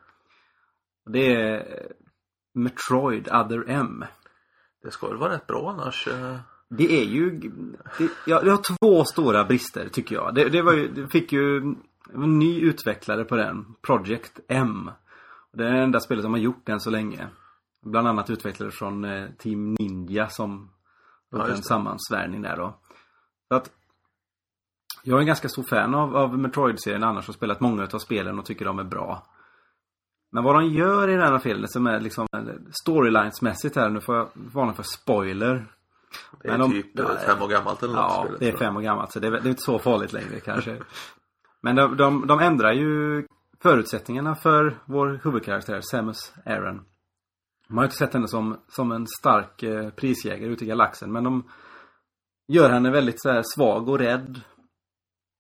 [1.06, 1.88] Det är
[2.54, 4.06] Metroid Other M.
[4.84, 6.08] Det ska väl vara rätt bra annars?
[6.08, 6.38] eh.
[6.70, 7.40] Det är ju...
[7.98, 10.36] Det, ja, det har två stora brister tycker jag.
[10.36, 11.58] Det, det var ju, det fick ju
[12.14, 13.76] en ny utvecklare på den.
[13.82, 14.92] Project M.
[15.52, 17.28] Det är det enda spelet de har gjort än så länge.
[17.82, 20.70] Bland annat utvecklare från eh, Team Ninja som
[21.30, 22.74] Ja, en sammansvärjning där då.
[23.48, 23.72] Så att
[25.04, 28.40] jag är en ganska stor fan av, av Metroid-serien annars och spelat många av spelen
[28.40, 29.28] och tycker de är bra.
[30.32, 32.28] Men vad de gör i den här filmen som är liksom
[32.82, 35.66] storylinesmässigt här, nu får jag varna för spoiler.
[36.42, 38.78] Det är de- typ eh, fem år gammalt eller något Ja, spelet, det är fem
[38.78, 40.78] år gammalt så det är, det är inte så farligt längre kanske.
[41.62, 43.26] Men de, de, de ändrar ju
[43.62, 46.86] förutsättningarna för vår huvudkaraktär Samus Aran.
[47.68, 51.24] Man har inte sett henne som, som en stark eh, prisjägare ute i galaxen men
[51.24, 51.44] de
[52.48, 54.42] gör henne väldigt så här, svag och rädd.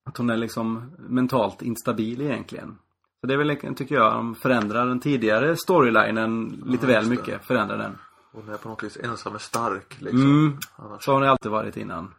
[0.05, 2.77] Att hon är liksom mentalt instabil egentligen.
[3.21, 7.09] Så det är väl, tycker jag, de förändrar den tidigare storylinen lite Ja, väl det.
[7.09, 7.45] mycket.
[7.45, 7.97] Förändrar den.
[8.31, 10.21] Hon är på något vis ensam är stark liksom.
[10.21, 10.57] Mm.
[10.75, 11.03] Annars...
[11.03, 12.13] Så har hon alltid varit innan.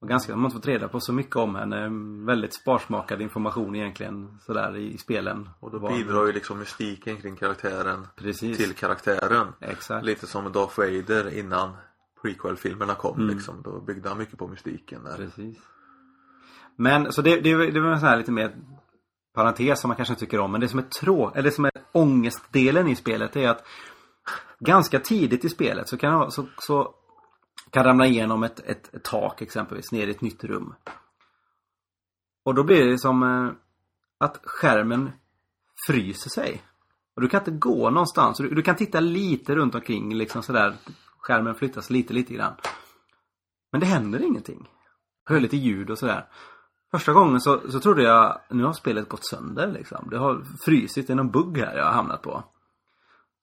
[0.00, 1.88] Och ganska, man har inte fått reda på så mycket om henne.
[2.26, 5.48] Väldigt sparsmakad information egentligen sådär i spelen.
[5.60, 8.56] Och då bidrar ju liksom mystiken kring karaktären Precis.
[8.56, 9.46] till karaktären.
[9.60, 10.06] Exakt.
[10.06, 11.70] Lite som Darth Vader innan
[12.22, 13.34] prequel-filmerna kom Mm.
[13.34, 13.62] liksom.
[13.62, 15.16] Då byggde han mycket på mystiken där.
[15.16, 15.58] Precis.
[16.76, 18.56] Men så det, det, det var en sån här lite mer
[19.32, 20.52] parentes som man kanske inte tycker om.
[20.52, 23.64] Men det som är trå, eller det som är ångestdelen i spelet är att
[24.60, 26.94] ganska tidigt i spelet så kan, så, så
[27.70, 30.74] kan ramla igenom ett, ett, ett tak exempelvis ner i ett nytt rum.
[32.44, 33.52] Och då blir det som eh,
[34.18, 35.10] att skärmen
[35.86, 36.62] fryser sig.
[37.14, 38.38] Och du kan inte gå någonstans.
[38.38, 40.76] Du, du kan titta lite runt omkring liksom sådär.
[41.18, 42.54] Skärmen flyttas lite, lite grann.
[43.72, 44.68] Men det händer ingenting.
[45.24, 46.26] Hör lite ljud och sådär.
[46.94, 50.08] Första gången så, så trodde jag, nu har spelet gått sönder liksom.
[50.10, 52.44] Det har frysit, är någon bugg här jag har hamnat på.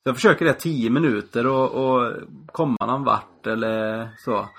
[0.04, 2.14] Så jag försöker det 10 minuter och, och
[2.52, 4.50] komma någon vart eller så.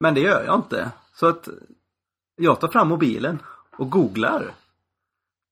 [0.00, 0.90] Men det gör jag inte.
[1.12, 1.48] Så att
[2.36, 3.42] jag tar fram mobilen
[3.78, 4.54] och googlar.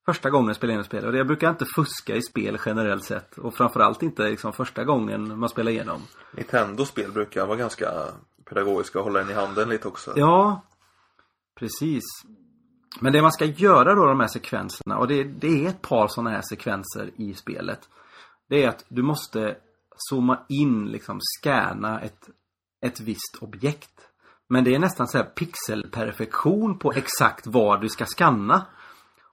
[0.07, 1.07] Första gången jag spelar igenom spel.
[1.07, 3.39] Och jag brukar inte fuska i spel generellt sett.
[3.39, 6.03] Och framförallt inte liksom första gången man spelar igenom.
[6.33, 7.91] Nintendo-spel brukar vara ganska
[8.45, 10.13] pedagogiska och hålla en i handen lite också.
[10.17, 10.63] Ja,
[11.59, 12.05] precis.
[13.01, 16.09] Men det man ska göra då de här sekvenserna och det, det är ett par
[16.09, 17.89] sådana här sekvenser i spelet.
[18.49, 19.57] Det är att du måste
[19.97, 22.29] zooma in, liksom scanna ett,
[22.87, 24.09] ett visst objekt.
[24.49, 28.67] Men det är nästan så här pixelperfektion på exakt vad du ska scanna.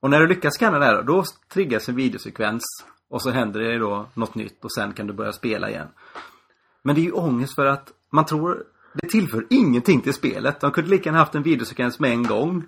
[0.00, 2.62] Och när du lyckas scanna det här, då triggas en videosekvens.
[3.08, 5.88] Och så händer det då något nytt och sen kan du börja spela igen.
[6.82, 10.60] Men det är ju ångest för att man tror det tillför ingenting till spelet.
[10.60, 12.64] De kunde lika gärna haft en videosekvens med en gång.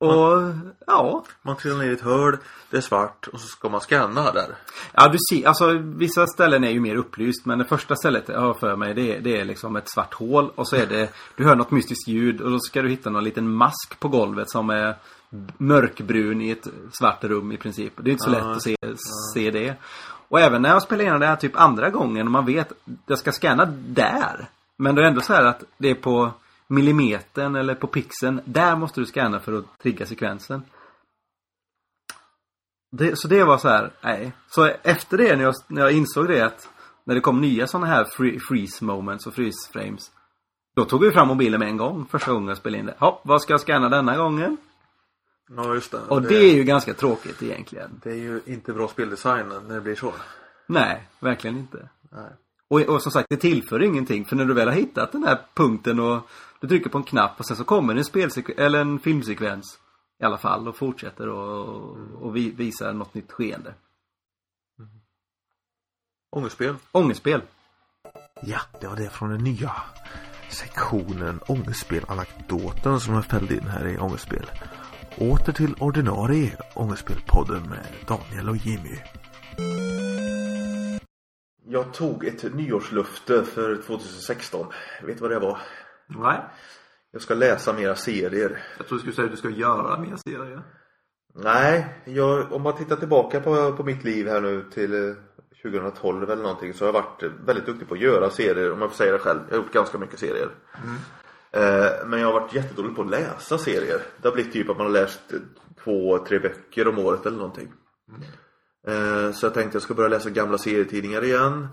[0.00, 0.52] Och
[0.86, 1.24] ja.
[1.42, 2.36] Man trillar ner i ett hål,
[2.70, 4.54] det är svart och så ska man scanna där.
[4.92, 8.40] Ja du ser, alltså vissa ställen är ju mer upplyst men det första stället jag
[8.40, 11.10] har för mig det är, det är liksom ett svart hål och så är det
[11.36, 14.50] Du hör något mystiskt ljud och då ska du hitta någon liten mask på golvet
[14.50, 14.94] som är
[15.58, 17.92] mörkbrun i ett svart rum i princip.
[17.96, 18.38] Det är inte så Ja.
[18.38, 18.76] lätt att se,
[19.34, 19.74] se det.
[20.28, 22.72] Och även när jag spelar igenom det här typ andra gången och man vet
[23.06, 24.48] jag ska scanna där.
[24.78, 26.32] Men det är ändå så här att det är på
[26.66, 28.40] millimetern eller på pixeln.
[28.44, 30.62] Där måste du scanna för att trigga sekvensen.
[32.90, 34.32] Det, så det var så här, nej.
[34.50, 36.68] Så efter det när jag, när jag insåg det att
[37.04, 40.10] när det kom nya sådana här free, freeze moments och freeze frames.
[40.76, 42.94] Då tog vi fram mobilen med en gång första gången jag spelade in det.
[42.98, 44.56] Hopp, vad ska jag scanna denna gången?
[45.50, 45.98] Ja just det.
[45.98, 48.00] Och det är ju ganska tråkigt egentligen.
[48.04, 50.12] det är ju inte bra speldesign när det blir så.
[50.66, 51.88] Nej, verkligen inte.
[52.10, 52.30] Nej.
[52.70, 54.24] Och, och som sagt, det tillför ingenting.
[54.24, 56.28] För när du väl har hittat den här punkten och
[56.60, 59.78] du trycker på en knapp och sen så kommer en spelsekvens, eller en filmsekvens
[60.22, 63.74] i alla fall och fortsätter och, och vi, visar något nytt skeende.
[66.36, 66.74] Ångestspel.
[66.92, 67.42] Ångestspel.
[68.42, 69.72] Ja, det var det från den nya
[70.48, 74.46] sektionen Ångestspel anekdoten som jag fällde in här i Ångestspel.
[75.16, 78.98] Åter till ordinarie Ångestspelpodden med Daniel och Jimmy.
[81.70, 84.66] Jag tog ett nyårslufte för 2016.
[85.02, 85.58] Vet du vad det var?
[86.06, 86.40] Nej.
[87.10, 88.62] Jag ska läsa mera serier.
[88.78, 90.62] Jag tror du skulle säga att du ska göra mer serier.
[91.34, 95.14] Nej, jag, om man tittar tillbaka på, på mitt liv här nu till eh,
[95.62, 98.90] 2012 eller någonting så har jag varit väldigt duktig på att göra serier om jag
[98.90, 99.40] får säga det själv.
[99.48, 100.50] Jag har gjort ganska mycket serier.
[101.52, 104.00] Eh, men jag har varit jättedålig på att läsa serier.
[104.22, 105.38] Det har blivit typ att man har läst eh,
[105.84, 107.72] två, tre böcker om året eller någonting.
[108.08, 108.47] Eh,
[109.34, 111.68] så jag tänkte jag ska börja läsa gamla serietidningar igen.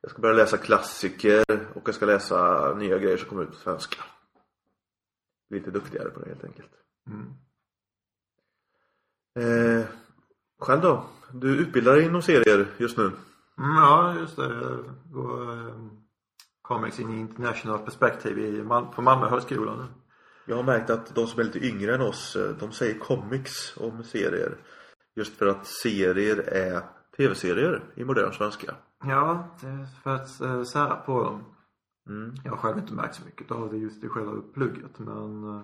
[0.00, 3.56] Jag ska börja läsa klassiker och jag ska läsa nya grejer som kommer ut på
[3.56, 4.04] svenska.
[5.50, 6.70] Lite duktigare på det helt enkelt.
[9.38, 9.84] Eh,
[10.60, 11.04] själv då?
[11.32, 13.04] Du utbildar dig inom serier just nu.
[13.04, 13.16] Mm,
[13.76, 14.42] ja, just det.
[14.42, 15.74] Jag går eh,
[16.62, 19.84] Comics in International Perspective i Mal- på Malmö högskola nu.
[20.46, 23.76] Jag har märkt att de som är lite yngre än oss, eh, de säger comics
[23.76, 24.56] om serier.
[25.20, 26.82] Just för att serier är
[27.16, 28.74] tv-serier i modern svenska.
[29.04, 29.56] Ja,
[30.02, 31.44] för att eh, sära på dem.
[32.08, 32.34] Mm.
[32.44, 35.62] Jag har själv inte märkt så mycket av det just i själva plugget men eh,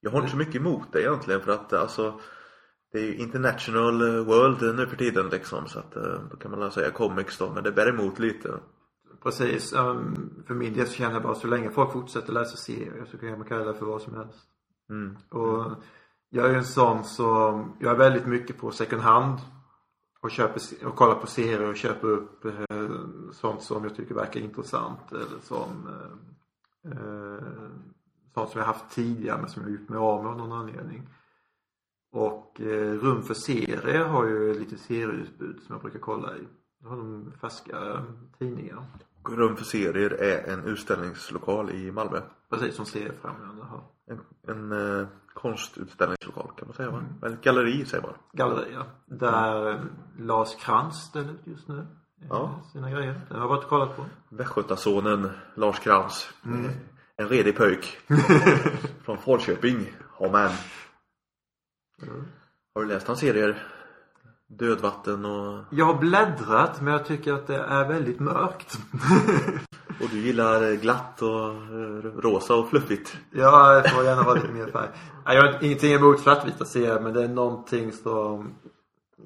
[0.00, 2.20] Jag har inte så mycket emot det egentligen för att alltså
[2.92, 5.92] det är ju international eh, world nu för tiden liksom så att
[6.30, 8.60] då kan man väl säga comics då men det bär emot lite.
[9.22, 9.72] precis.
[9.72, 13.18] ehm, för min del så känner jag bara så länge folk fortsätter läsa serier så
[13.18, 14.48] kan man kalla det för vad som helst.
[14.90, 15.16] Mm.
[15.30, 15.82] Och
[16.34, 19.38] jag är en sån som, jag är väldigt mycket på second hand.
[20.20, 22.90] Och köper, och kollar på serier och köper upp eh,
[23.32, 27.44] sånt som jag tycker verkar intressant eller som eh, eh,
[28.34, 31.08] sånt som jag haft tidigare men som jag gjort mig av med av någon anledning.
[32.12, 36.46] Och eh, Rum för serier har ju lite serieutbud som jag brukar kolla i.
[36.78, 38.06] Då har de färska
[38.38, 38.84] tidningar.
[39.28, 42.20] Rum för serier är en utställningslokal i Malmö.
[42.50, 43.84] Precis som Seriefrämjande har.
[44.10, 47.02] En, en eh, konstutställningslokal kan man säga va?
[47.22, 48.14] Eller galleri säger man.
[48.32, 48.84] Galleria.
[49.06, 49.80] Där eh,
[50.18, 51.78] Lars Krantz ställer ut just nu.
[51.78, 51.84] eh,
[52.28, 52.60] Ja.
[52.72, 53.20] Sina grejer.
[53.28, 54.04] Det har jag varit och kollat på.
[54.28, 56.30] Västgötasonen Lars Krantz.
[57.16, 57.84] En redig pöjk.
[59.04, 59.92] Från Falköping.
[60.20, 60.50] Ja men.
[62.74, 63.66] Har du läst hans serier?
[64.58, 65.64] Dödvatten och...
[65.70, 68.78] Jag har bläddrat men jag tycker att det är väldigt mörkt.
[70.02, 73.16] Och du gillar glatt och eh, rosa och fluffigt.
[73.30, 74.88] ja, det får gärna vara lite mer färg.
[75.24, 78.54] Jag har ingenting emot svartvita serier men det är någonting som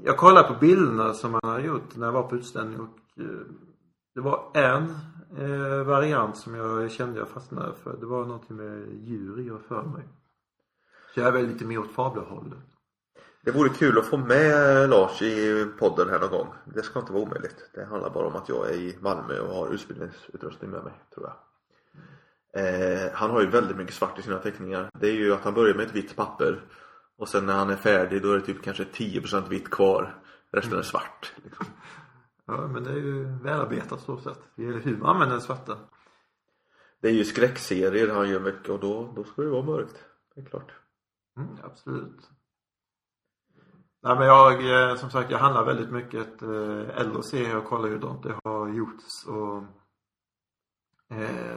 [0.04, 3.46] Jag kollar på bilderna som han har gjort när jag var på utställning och eh,
[4.14, 4.94] Det var en
[5.38, 7.96] eh, variant som jag kände jag fastnade för.
[8.00, 10.08] Det var någonting med djur i och för mig.
[11.14, 12.75] Så jag är väl lite mer åt fablerhållet.
[13.46, 16.54] Det vore kul att få med Lars i podden här någon gång.
[16.64, 17.70] Det ska inte vara omöjligt.
[17.74, 21.26] Det handlar bara om att jag är i Malmö och har utbildningsutrustning med mig, tror
[21.26, 21.36] jag.
[22.64, 24.90] Eh, han har ju väldigt mycket svart i sina teckningar.
[25.00, 26.64] Det är ju att han börjar med ett vitt papper
[27.16, 30.22] och sen när han är färdig då är det typ kanske 10% vitt kvar.
[30.50, 31.32] Resten är svart.
[31.44, 31.66] Liksom.
[32.46, 34.40] Ja men det är ju välarbetat så sett.
[34.54, 35.78] Det gäller hur man använder den svarta.
[37.00, 40.04] Det är ju skräckserier han gör mycket och då, då ska det vara mörkt.
[40.34, 40.72] Det är klart.
[41.36, 42.30] Mm, absolut.
[44.06, 47.98] Nej men jag, eh, som sagt, jag handlar väldigt mycket eh, serier och kollar hur
[47.98, 49.56] de det har gjorts och
[51.16, 51.56] eh,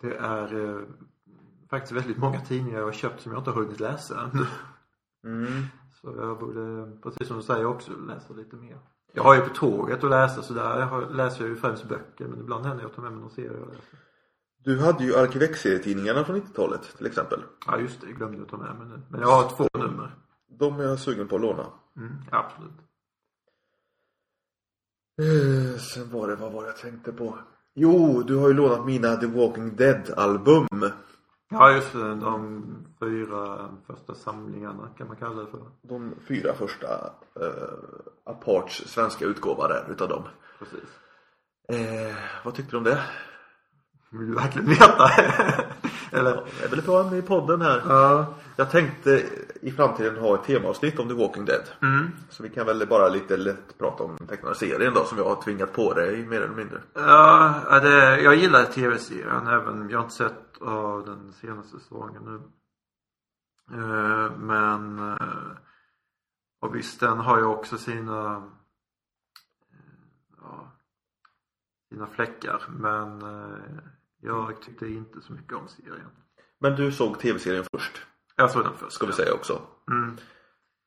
[0.00, 0.82] det är eh,
[1.70, 4.46] faktiskt väldigt många tidningar jag har köpt som jag inte har hunnit läsa än.
[5.32, 5.62] Mm.
[6.00, 8.78] Så jag borde, precis som du säger också, läsa lite mer.
[9.12, 12.26] Jag har ju på tåget att läsa så där har- läser jag ju främst böcker
[12.28, 13.84] men ibland händer det att jag tar med mig någon serie och läser.
[14.64, 17.42] Du hade ju Arkivex-serietidningarna från 90-talet till exempel.
[17.66, 19.02] Ja just det, jag glömde att ta med mig nu.
[19.08, 20.10] Men jag har två nummer.
[20.58, 21.66] De är jag sugen på att låna.
[21.96, 22.72] Mm, absolut.
[25.22, 27.38] Eh, Sen var det, vad var det jag tänkte på?
[27.74, 30.66] Jo, du har ju lånat mina The Walking Dead-album.
[31.50, 32.64] Ja just det, de
[33.00, 35.60] fyra första samlingarna kan man kalla det för.
[35.82, 36.86] De fyra första
[37.40, 37.74] eh,
[38.24, 40.22] Aparts svenska utgåva där utav dem.
[40.58, 40.88] Precis.
[41.68, 43.02] Eh, vad tyckte du om det?
[44.10, 45.08] Vill du verkligen veta?
[46.12, 46.32] Eller?
[46.58, 47.82] Det är väl bra i podden här.
[47.88, 48.34] Ja.
[48.56, 49.22] Jag tänkte
[49.64, 51.68] i framtiden ha ett temaavsnitt om The Walking Dead.
[51.82, 52.10] Mm.
[52.28, 55.42] Så vi kan väl bara lite lätt prata om tecknade serien då som jag har
[55.42, 56.82] tvingat på dig mer eller mindre.
[56.94, 62.40] Ja, det, jag gillar tv-serien även, jag har inte sett av den senaste säsongen nu.
[63.76, 65.56] Eh, men, eh,
[66.60, 68.36] och visst den har ju också sina,
[69.72, 69.78] eh,
[70.40, 70.72] ja,
[71.88, 73.22] sina fläckar men
[74.20, 76.10] jag tyckte inte så mycket om serien.
[76.58, 78.06] Men du såg tv-serien först,
[78.36, 78.92] Jag såg den först.
[78.92, 79.62] ska vi säga också.
[79.90, 80.16] Mm.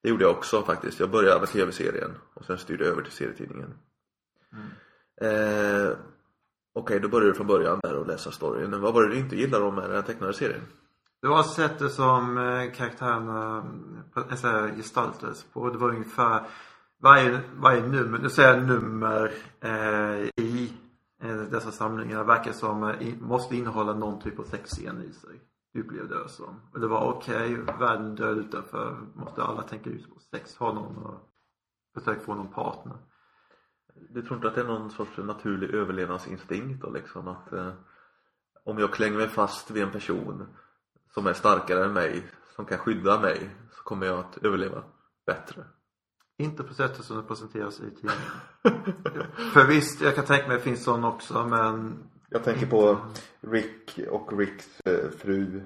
[0.04, 1.00] Det gjorde jag också faktiskt.
[1.00, 3.74] Jag började med tv-serien och sen styrde jag över till serietidningen.
[5.22, 5.98] Eh,
[6.80, 8.82] Okej, då började du från början där och läsa storyn.
[8.82, 10.62] Vad var det du inte gillade om den här tecknade serien?
[11.22, 13.66] Det var sättet som eh, karaktärerna
[14.36, 15.70] så här, gestaltades på.
[15.70, 16.42] Det var ungefär
[17.02, 19.32] varje, varje nummer, nu säger jag nummer
[19.62, 20.74] eh, i
[21.24, 25.42] eh, dessa samlingar verkar som måste innehålla någon typ av sexscen i sig.
[25.74, 26.62] Upplevde jag som.
[26.74, 29.08] Och det var okej, världen död utanför.
[29.16, 31.34] Måste alla tänka just på sex, ha någon och
[31.94, 32.98] försöka få någon partner.
[34.10, 37.74] Du tror inte att det är någon sorts naturlig överlevnadsinstinkt då liksom att eh,
[38.64, 40.48] om jag klänger mig fast vid en person
[41.14, 44.84] som är starkare än mig, som kan skydda mig, så kommer jag att överleva
[45.26, 45.64] bättre.
[46.38, 48.22] Inte på sättet som det presenteras i tidningen.
[49.54, 52.98] För visst, jag kan tänka mig att det finns sån också men Jag tänker på
[53.42, 55.62] Rick och Ricks eh, fru.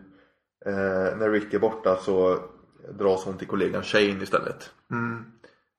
[0.66, 2.40] Eh, när Rick är borta så
[2.90, 4.72] dras hon till kollegan Shane istället.
[4.92, 5.26] mm.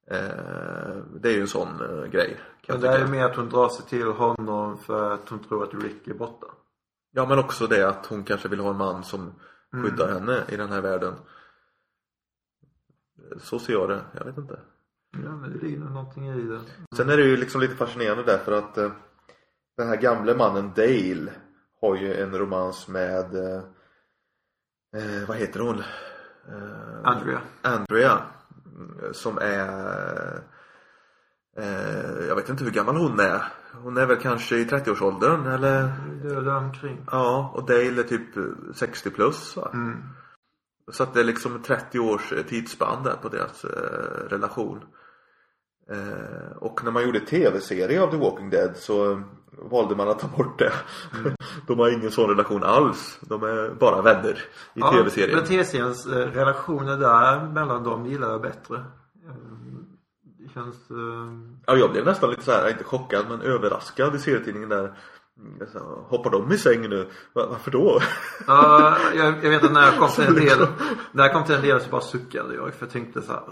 [0.06, 2.40] Eh, det är ju en sån eh, grej.
[2.68, 5.74] Men det är mer att hon drar sig till honom för att hon tror att
[5.74, 6.46] Rick är borta.
[7.12, 9.32] Ja men också det att hon kanske vill ha en man som
[9.72, 11.14] skyddar henne i den här världen.
[13.40, 14.60] Så ser jag det, jag vet inte.
[15.24, 16.60] Ja men det ligger nog någonting i det.
[16.96, 18.92] Sen är det ju liksom lite fascinerande därför att eh,
[19.76, 21.32] den här gamle mannen Dale
[21.80, 23.62] har ju en romans med eh,
[24.96, 25.78] eh, vad heter hon?
[26.48, 27.40] Eh, Andrea.
[27.62, 28.22] Andrea
[28.66, 30.42] mm, som är
[31.56, 33.42] eh, jag vet inte hur gammal hon är.
[33.72, 35.92] Hon är väl kanske i 30-årsåldern eller?
[36.22, 37.06] Det är där omkring.
[37.10, 38.42] Ja, och Dale är typ eh,
[38.74, 39.70] 60 plus va?
[39.74, 40.02] Mm.
[40.92, 44.84] Så att det är liksom 30 års eh, tidsspann där på deras eh, relation.
[45.90, 49.20] Eh, och när man gjorde tv-serie av The Walking Dead så eh,
[49.58, 50.72] valde man att ta bort det.
[51.66, 53.18] De har ingen sån relation alls.
[53.20, 54.38] De är bara vänner
[54.74, 55.36] i tv-serien.
[55.38, 58.76] Men tv-seriens eh, relationer där mellan dem gillar jag bättre.
[58.76, 59.34] Eh,
[60.38, 60.90] Det känns...
[60.90, 60.96] eh,
[61.66, 64.92] Ja, jag blev nästan lite så här, inte chockad men överraskad i serietidningen där.
[65.38, 65.78] Mm, så,
[66.08, 67.08] Hoppar de i säng nu?
[67.32, 68.00] Va- Varför då?
[68.46, 70.66] Ja, jag, jag vet att när jag kom till en del,
[71.12, 73.42] när jag kom till en del så bara suckade jag för jag tänkte så här.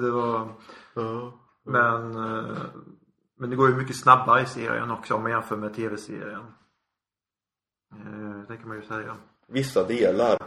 [0.00, 0.48] Det var,
[0.94, 1.32] Ja.
[1.66, 2.44] men, eh,
[3.38, 6.42] men det går ju mycket snabbare i serien också om man jämför med tv-serien.
[7.92, 9.16] Eh, Det kan man ju säga.
[9.48, 10.38] Vissa delar.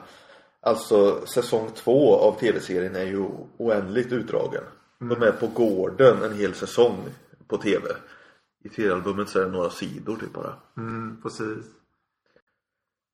[0.61, 3.27] Alltså säsong två av tv-serien är ju
[3.57, 4.63] oändligt utdragen.
[4.99, 7.03] De är på gården en hel säsong
[7.47, 7.89] på tv.
[8.63, 10.53] I seriealbumet så är det några sidor typ bara.
[10.77, 11.65] Mm, precis.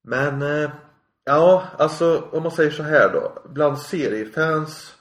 [0.03, 0.71] Men eh,
[1.23, 3.41] ja, alltså om man säger så här då.
[3.49, 4.95] Bland seriefans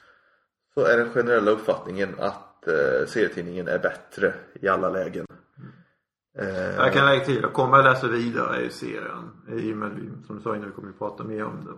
[0.75, 5.27] så är den generella uppfattningen att eh, serietidningen är bättre i alla lägen.
[6.39, 9.31] Eh, Jag kan lägga till, jag kommer att läsa vidare i serien.
[9.49, 9.89] I och med,
[10.21, 11.73] att som du sa innan, vi kommer ju prata mer om det.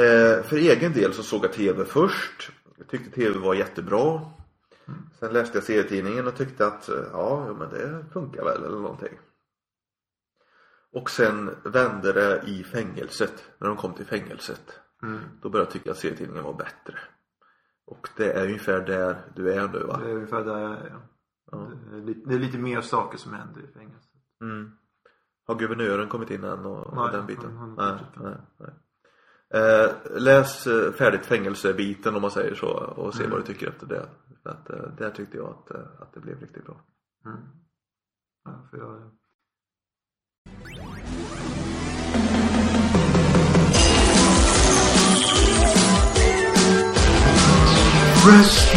[0.00, 2.50] Eh, för egen del så såg jag TV först.
[2.78, 4.20] Jag tyckte TV var jättebra.
[5.18, 8.78] Sen läste jag serietidningen och tyckte att eh, ja, ja, men det funkar väl eller
[8.78, 9.18] någonting.
[10.92, 13.44] Och sen vände det i fängelset.
[13.58, 14.80] När de kom till fängelset.
[15.02, 15.18] Mm.
[15.42, 16.98] Då började jag tycka att serietidningen var bättre.
[17.90, 19.96] Och det är ungefär där du är nu va?
[20.02, 20.92] Det är ungefär där jag är.
[21.50, 21.72] Ja.
[21.90, 24.10] Det, är lite, det är lite mer saker som händer i fängelset.
[24.42, 24.70] Mm.
[25.46, 27.56] Har guvernören kommit in än och, och Nej, den biten?
[27.56, 28.70] han- han- nej, nej, nej.
[29.54, 33.30] Eh, läs eh, färdigt fängelsebiten om man säger så och se Mm.
[33.32, 34.08] vad du tycker efter det.
[34.42, 36.80] För att, eh, där tyckte jag att, eh, att det blev riktigt bra.
[37.24, 37.38] Mm.
[38.44, 39.10] Ja, för jag,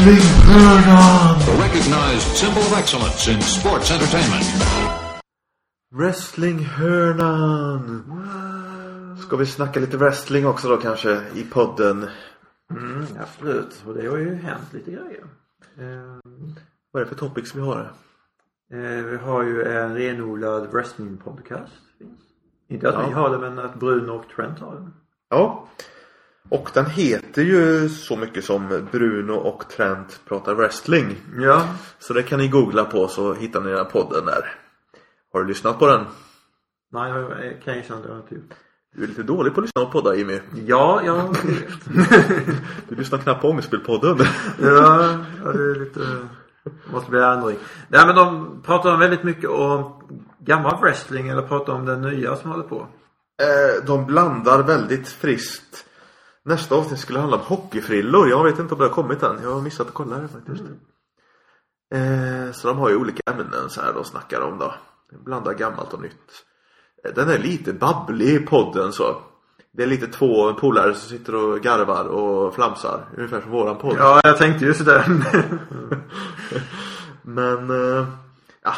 [0.04, 1.39] Wrestlingshörnan!
[1.39, 4.43] The recognized symbol of excellence in sports entertainment.
[5.91, 8.04] Wrestlingshörnan!
[9.22, 12.10] Ska vi snacka lite wrestling också då kanske i podden?
[12.72, 13.84] mm, absolut.
[13.88, 15.24] Och det har ju hänt lite grejer.
[15.78, 16.18] Eh,
[16.91, 17.91] Vad är det för topics vi har?
[18.74, 21.72] eh, vi har ju en renodlad wrestling-podcast.
[21.99, 22.20] Finns.
[22.70, 23.18] Inte att vi Ja.
[23.18, 24.93] har det men att Bruno och Trent har den.
[25.30, 25.68] Ja.
[26.50, 31.16] Och den heter ju så mycket som Bruno och Trent pratar wrestling.
[31.38, 31.68] Ja.
[32.00, 34.56] Så det kan ni googla på så hittar ni den här podden där.
[35.34, 36.06] Har du lyssnat på den?
[36.91, 38.54] Nej, jag kan erkänna det har jag inte gjort.
[38.96, 40.39] Du är lite dålig på att lyssna på poddar Jimmy.
[40.66, 41.36] Ja, jag.
[42.88, 44.18] Du lyssnar knappt på Ångestspelpodden.
[44.62, 46.00] ja, ja, det är lite...
[46.91, 47.58] Måste bli ändring.
[47.88, 50.02] Nej men de pratar väldigt mycket om
[50.39, 52.88] gammal wrestling eller pratar om den nya som håller på.
[53.41, 55.86] Eh, De blandar väldigt friskt.
[56.46, 58.30] Nästa avsnitt skulle handla om hockeyfrillor.
[58.30, 59.39] Jag vet inte om det har kommit än.
[59.44, 60.64] Jag har missat att kolla det faktiskt.
[61.96, 64.74] Eh, Så de har ju olika ämnen så här de snackar om då.
[65.26, 66.32] Blandar gammalt och nytt.
[67.06, 69.16] Eh, Den är lite babblig podden så.
[69.72, 73.06] Det är lite två polare som sitter och garvar och flamsar.
[73.18, 73.96] Ungefär som våran podd.
[74.00, 75.06] Ja, jag tänkte ju sådär.
[77.22, 78.08] Men, eh,
[78.64, 78.74] ja,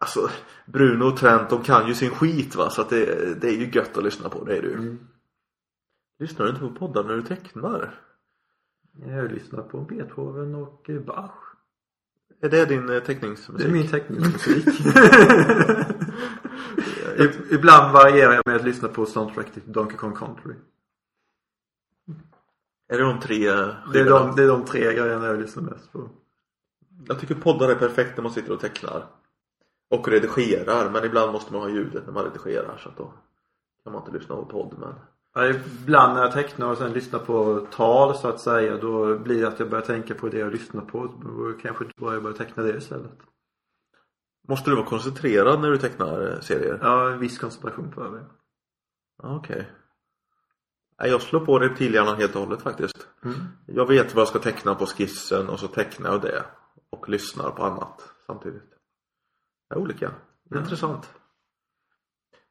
[0.00, 0.28] alltså
[0.66, 3.70] Bruno och Trent de kan ju sin skit va så att det, det är ju
[3.72, 4.96] gött att lyssna på, det är det ju.
[6.18, 8.00] Lyssnar du inte på poddar när du tecknar?
[9.06, 11.34] Jag lyssnar på Beethoven och eh, Bach.
[12.40, 13.66] Är det din eh, Det teckningsmusik?
[13.66, 14.66] är min teckningsmusik.
[17.50, 20.54] Ibland varierar jag med att lyssna på soundtrack till Donkey Kong Country.
[22.88, 23.38] Är det de tre
[23.92, 26.08] Det är, de, det är de tre grejerna jag lyssnar mest på.
[27.08, 29.06] Jag tycker poddar är perfekt när man sitter och tecknar.
[29.90, 33.12] Och redigerar, men ibland måste man ha ljudet när man redigerar så att då
[33.84, 34.94] kan man inte lyssna på podd men
[35.34, 39.40] Ja, ibland när jag tecknar och sen lyssnar på tal så att säga då blir
[39.40, 41.06] det att jag börjar tänka på det jag lyssnar på.
[41.06, 43.18] Då kanske bara jag börjar teckna det istället.
[44.48, 46.78] Måste du vara koncentrerad när du tecknar eh, serier?
[46.82, 48.24] Ja, en viss koncentration på det.
[49.22, 49.70] Okej.
[51.00, 53.08] Nej, Jag slår på reptilhjärnan helt och hållet faktiskt.
[53.24, 53.36] Mm.
[53.66, 56.44] Jag vet vad jag ska teckna på skissen och så tecknar jag det.
[56.90, 58.70] Och lyssnar på annat samtidigt.
[59.68, 60.10] Det är olika.
[60.54, 61.10] Intressant.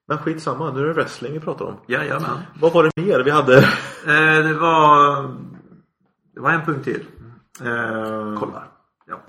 [0.07, 1.75] Men skitsamma, nu är det wrestling vi pratar om.
[1.87, 2.39] Jajamän.
[2.59, 3.57] Vad var det mer vi hade?
[3.57, 5.21] Eh, det var
[6.33, 7.05] Det var en punkt till.
[7.61, 8.67] Eh, Kollar.
[9.07, 9.21] Ja.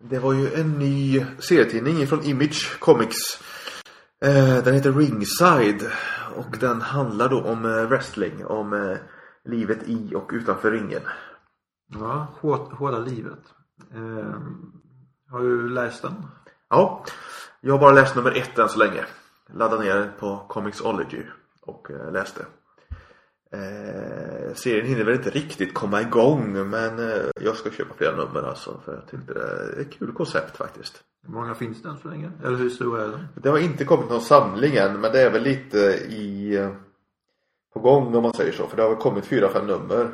[0.00, 3.16] Det var ju en ny serietidning från Image Comics.
[4.24, 5.82] Eh, Den heter Ringside.
[6.36, 8.46] Och den handlar då om eh, wrestling.
[8.46, 8.96] Om eh,
[9.44, 11.02] livet i och utanför ringen.
[11.86, 12.26] Ja,
[12.72, 13.40] Hårda livet.
[13.94, 14.34] Eh,
[15.30, 16.14] har du läst den?
[16.70, 17.04] Ja,
[17.60, 19.04] jag har bara läst nummer ett än så länge.
[19.52, 21.22] Laddade ner på Comicsology
[21.60, 22.46] och eh, läste.
[23.52, 28.42] Eh, serien hinner väl inte riktigt komma igång men eh, jag ska köpa flera nummer
[28.42, 31.04] alltså för jag tyckte det är ett kul koncept faktiskt.
[31.22, 32.30] Hur många finns det än så länge?
[32.44, 33.26] Eller hur stor är den?
[33.34, 35.78] Det har inte kommit någon samling än men det är väl lite
[36.08, 36.70] i eh,
[37.72, 40.04] på gång om man säger så för det har väl kommit fyra, fem nummer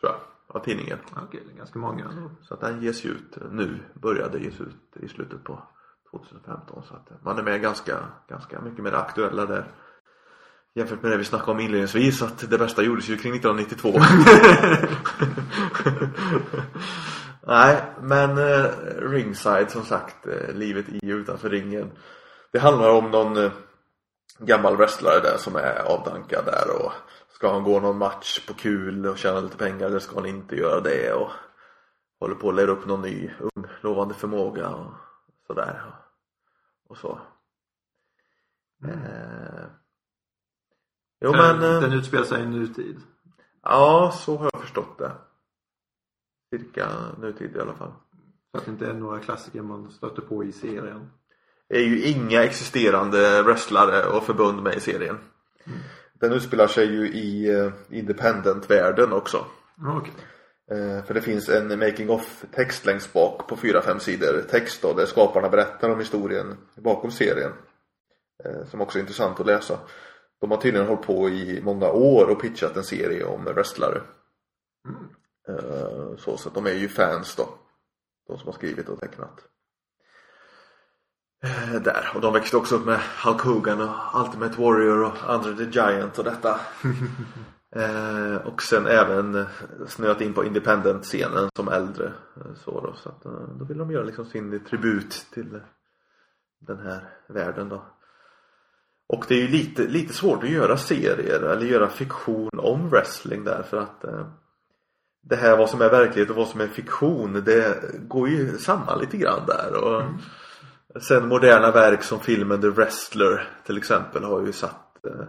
[0.00, 0.98] tror jag av tidningen.
[1.16, 2.30] Okej, det är ganska många ändå.
[2.42, 5.62] Så att den ges ut nu, började ges ut i slutet på
[6.12, 7.98] 2015 så att man är med ganska,
[8.28, 9.64] ganska mycket mer aktuella där.
[10.74, 13.92] Jämfört med det vi snackade om inledningsvis att det bästa gjordes ju kring 1992.
[17.46, 18.64] Nej, men eh,
[18.98, 21.90] ringside som sagt, eh, livet i och utanför ringen.
[22.52, 23.52] Det handlar om någon eh,
[24.38, 26.92] gammal wrestlare där som är avdankad där och
[27.32, 30.56] ska han gå någon match på kul och tjäna lite pengar eller ska han inte
[30.56, 31.30] göra det och
[32.20, 34.92] håller på att lära upp någon ny ung lovande förmåga och
[35.46, 35.82] sådär
[36.88, 37.20] och så.
[38.84, 39.64] Eh,
[41.20, 43.00] jo men den, eh, den utspelar sig i nutid.
[43.62, 45.12] ja så har jag förstått det.
[46.50, 46.88] Cirka
[47.18, 47.92] nutid i alla fall.
[48.50, 51.10] Så att det inte är några klassiker man stöter på i serien.
[51.68, 55.18] Det är ju inga existerande wrestlare och förbund med i serien.
[56.12, 59.46] Den utspelar sig ju i eh, independent-världen också.
[59.78, 60.02] Eh,
[60.72, 64.92] Eh, för det finns en making of text längst bak på 4-5 sidor text då,
[64.92, 67.52] där skaparna berättar om historien bakom serien.
[68.44, 69.78] Eh, som också är intressant att läsa.
[70.40, 74.02] De har tydligen hållit på i många år och pitchat en serie om wrestlare.
[75.48, 77.48] Eh, så, så att de är ju fans då.
[78.28, 79.48] De som har skrivit och tecknat.
[81.84, 82.12] Där.
[82.14, 86.18] Och de växte också upp med Hulk Hogan och Ultimate Warrior och Andre the Giant
[86.18, 86.60] och detta.
[87.76, 89.46] Eh, och sen även
[89.86, 92.06] snöat in på independent-scenen som äldre.
[92.36, 95.60] eh, Så då, så att, eh, då vill de göra liksom sin tribut till
[96.60, 97.84] den här världen då.
[99.08, 103.44] Och det är ju lite, lite svårt att göra serier eller göra fiktion om wrestling
[103.44, 104.26] där för att eh,
[105.22, 108.98] det här vad som är verklighet och vad som är fiktion det går ju samman
[109.00, 109.84] lite grann där.
[109.84, 110.02] Och
[111.02, 115.26] Sen moderna verk som filmen The Wrestler till exempel har ju satt eh,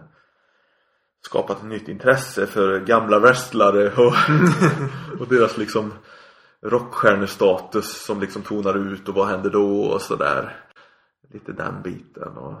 [1.26, 4.14] skapat ett nytt intresse för gamla wrestlare och,
[5.20, 5.92] och deras liksom
[6.62, 10.66] rockstjärnestatus som liksom tonar ut och vad händer då och sådär.
[11.32, 12.58] Lite den biten och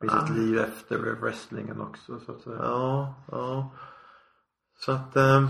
[0.00, 2.58] finns ett liv efter wrestlingen också så att säga.
[2.62, 3.74] ja, ja.
[4.78, 5.48] Så att, eh,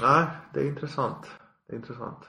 [0.00, 1.26] nej, det är intressant.
[1.66, 2.28] Det är intressant.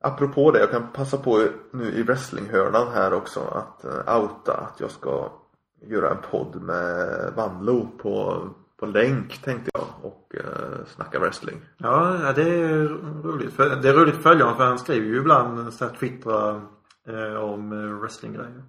[0.00, 4.80] Apropå det, jag kan passa på nu i wrestlinghörnan här också att eh, outa att
[4.80, 5.41] jag ska
[5.88, 8.46] göra en podd med Vanlo på,
[8.80, 11.60] på länk tänkte jag och eh, snacka wrestling.
[11.76, 12.88] Ja, ja, det är
[13.22, 13.52] roligt.
[13.52, 16.60] För, det är roligt att följa honom för han skriver ju ibland så här twittrar
[17.08, 18.62] eh, om eh, wrestlinggrejer.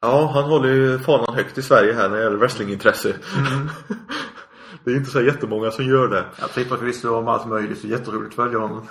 [0.00, 3.08] Ja, han håller ju fanan högt i Sverige här när det gäller wrestlingintresse.
[4.84, 6.24] det är inte så jättemånga som gör det.
[6.40, 8.86] Jag twittrar förvisso om allt möjligt så jätteroligt att följa honom.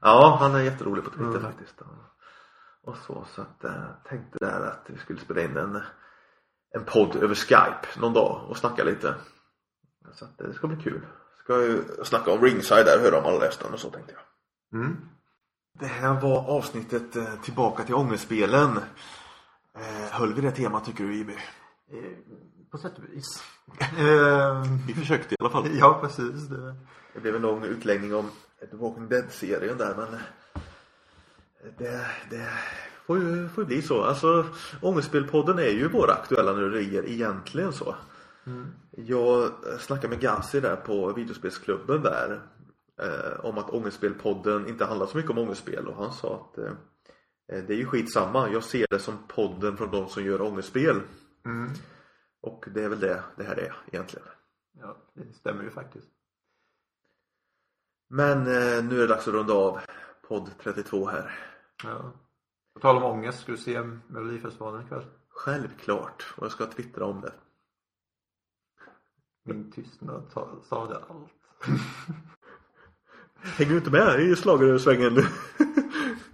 [0.00, 1.42] Ja, han är jätterolig på Twitter Mm.
[1.42, 1.82] faktiskt.
[2.84, 5.82] Och så, så att jag tänkte där att vi skulle spela in en,
[6.74, 9.14] en podd över Skype någon dag och snacka lite.
[10.14, 11.00] Så att det ska bli kul.
[11.44, 14.80] Ska ju snacka om Ringside där, höra om alla läst den och så tänkte jag.
[14.80, 14.96] Mm.
[15.80, 18.76] Det här var avsnittet eh, tillbaka till ångestspelen.
[19.78, 21.32] Eh, höll vi det temat tycker du Jimmy?
[21.32, 22.18] Eh,
[22.70, 23.42] På sätt och vis.
[24.86, 25.68] Vi försökte i alla fall.
[25.78, 26.48] ja, precis.
[26.48, 26.74] Det.
[27.14, 28.30] Det blev en lång utläggning om
[28.70, 30.18] The Walking Dead-serien där men
[31.78, 32.48] det, det
[33.10, 34.02] får ju, får ju bli så.
[34.02, 34.46] Alltså
[34.82, 37.94] Ångestspelpodden är ju våra aktuella nörderier egentligen så.
[38.90, 42.40] Jag snackade med Gazi där på videospelsklubben där
[43.02, 46.72] eh, om att Ångestspelpodden inte handlar så mycket om ångestspel och han sa att eh,
[47.46, 48.50] det är ju skitsamma.
[48.52, 51.00] Jag ser det som podden från de som gör ångestspel.
[51.44, 51.70] Mm.
[52.40, 54.26] Och det är väl det det här är egentligen.
[54.80, 56.08] Ja, det stämmer ju faktiskt.
[58.08, 59.80] Men eh, nu är det dags att runda av
[60.28, 61.38] podd 32 här.
[61.84, 62.12] Ja.
[62.74, 65.04] På tal om ångest, ska du se Melodifestivalen ikväll?
[65.28, 66.34] Självklart.
[66.36, 67.32] Och jag ska twittra om det.
[69.44, 70.22] Min tystnad
[70.68, 71.30] sa, det allt.
[73.42, 75.22] Hänger du inte med i schlagersvängen?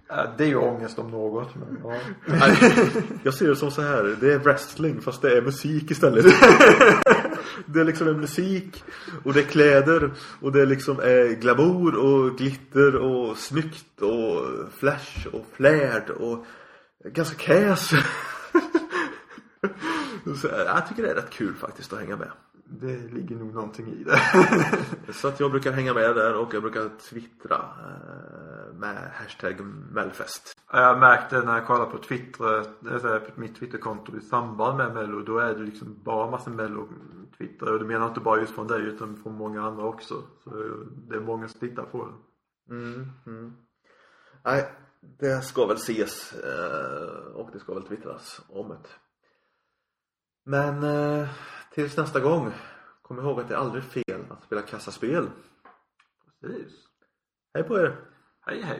[0.07, 1.99] Ja, det är ju ångest om något, men ja.
[3.23, 4.17] Jag ser det som så här.
[4.19, 6.25] Det är wrestling fast det är musik istället.
[7.65, 8.83] Det är liksom en musik
[9.23, 14.45] och det är kläder och det är liksom eh, glamour och glitter och snyggt och
[14.77, 16.45] flash och flärd och
[17.05, 17.89] ganska käs.
[20.41, 22.31] Så, eh, jag tycker det är rätt kul faktiskt att hänga med.
[22.69, 24.21] Det ligger nog någonting i det.
[25.13, 30.56] Så att jag brukar hänga med där och jag brukar twittra eh, med hashtag Melfest.
[30.71, 32.57] Jag märkte när jag kollade på Twitter,
[32.91, 37.73] alltså på mitt Twitterkonto i samband med Mello, då är det liksom bara massa Mello-twitter.
[37.73, 40.23] Och det menar jag inte bara just från dig utan från många andra också.
[40.43, 40.49] Så
[41.09, 42.13] det är många som tittar på det.
[42.73, 43.53] Mm, mm.
[44.43, 44.71] Nej,
[45.19, 48.89] det ska väl ses eh, och det ska väl twittras om det.
[50.45, 51.29] Men eh,
[51.71, 52.53] tills nästa gång,
[53.01, 55.29] kom ihåg att det är aldrig fel att spela kassaspel.
[56.41, 56.73] Precis.
[57.53, 57.99] Hej på er!
[58.45, 58.79] Hej hej.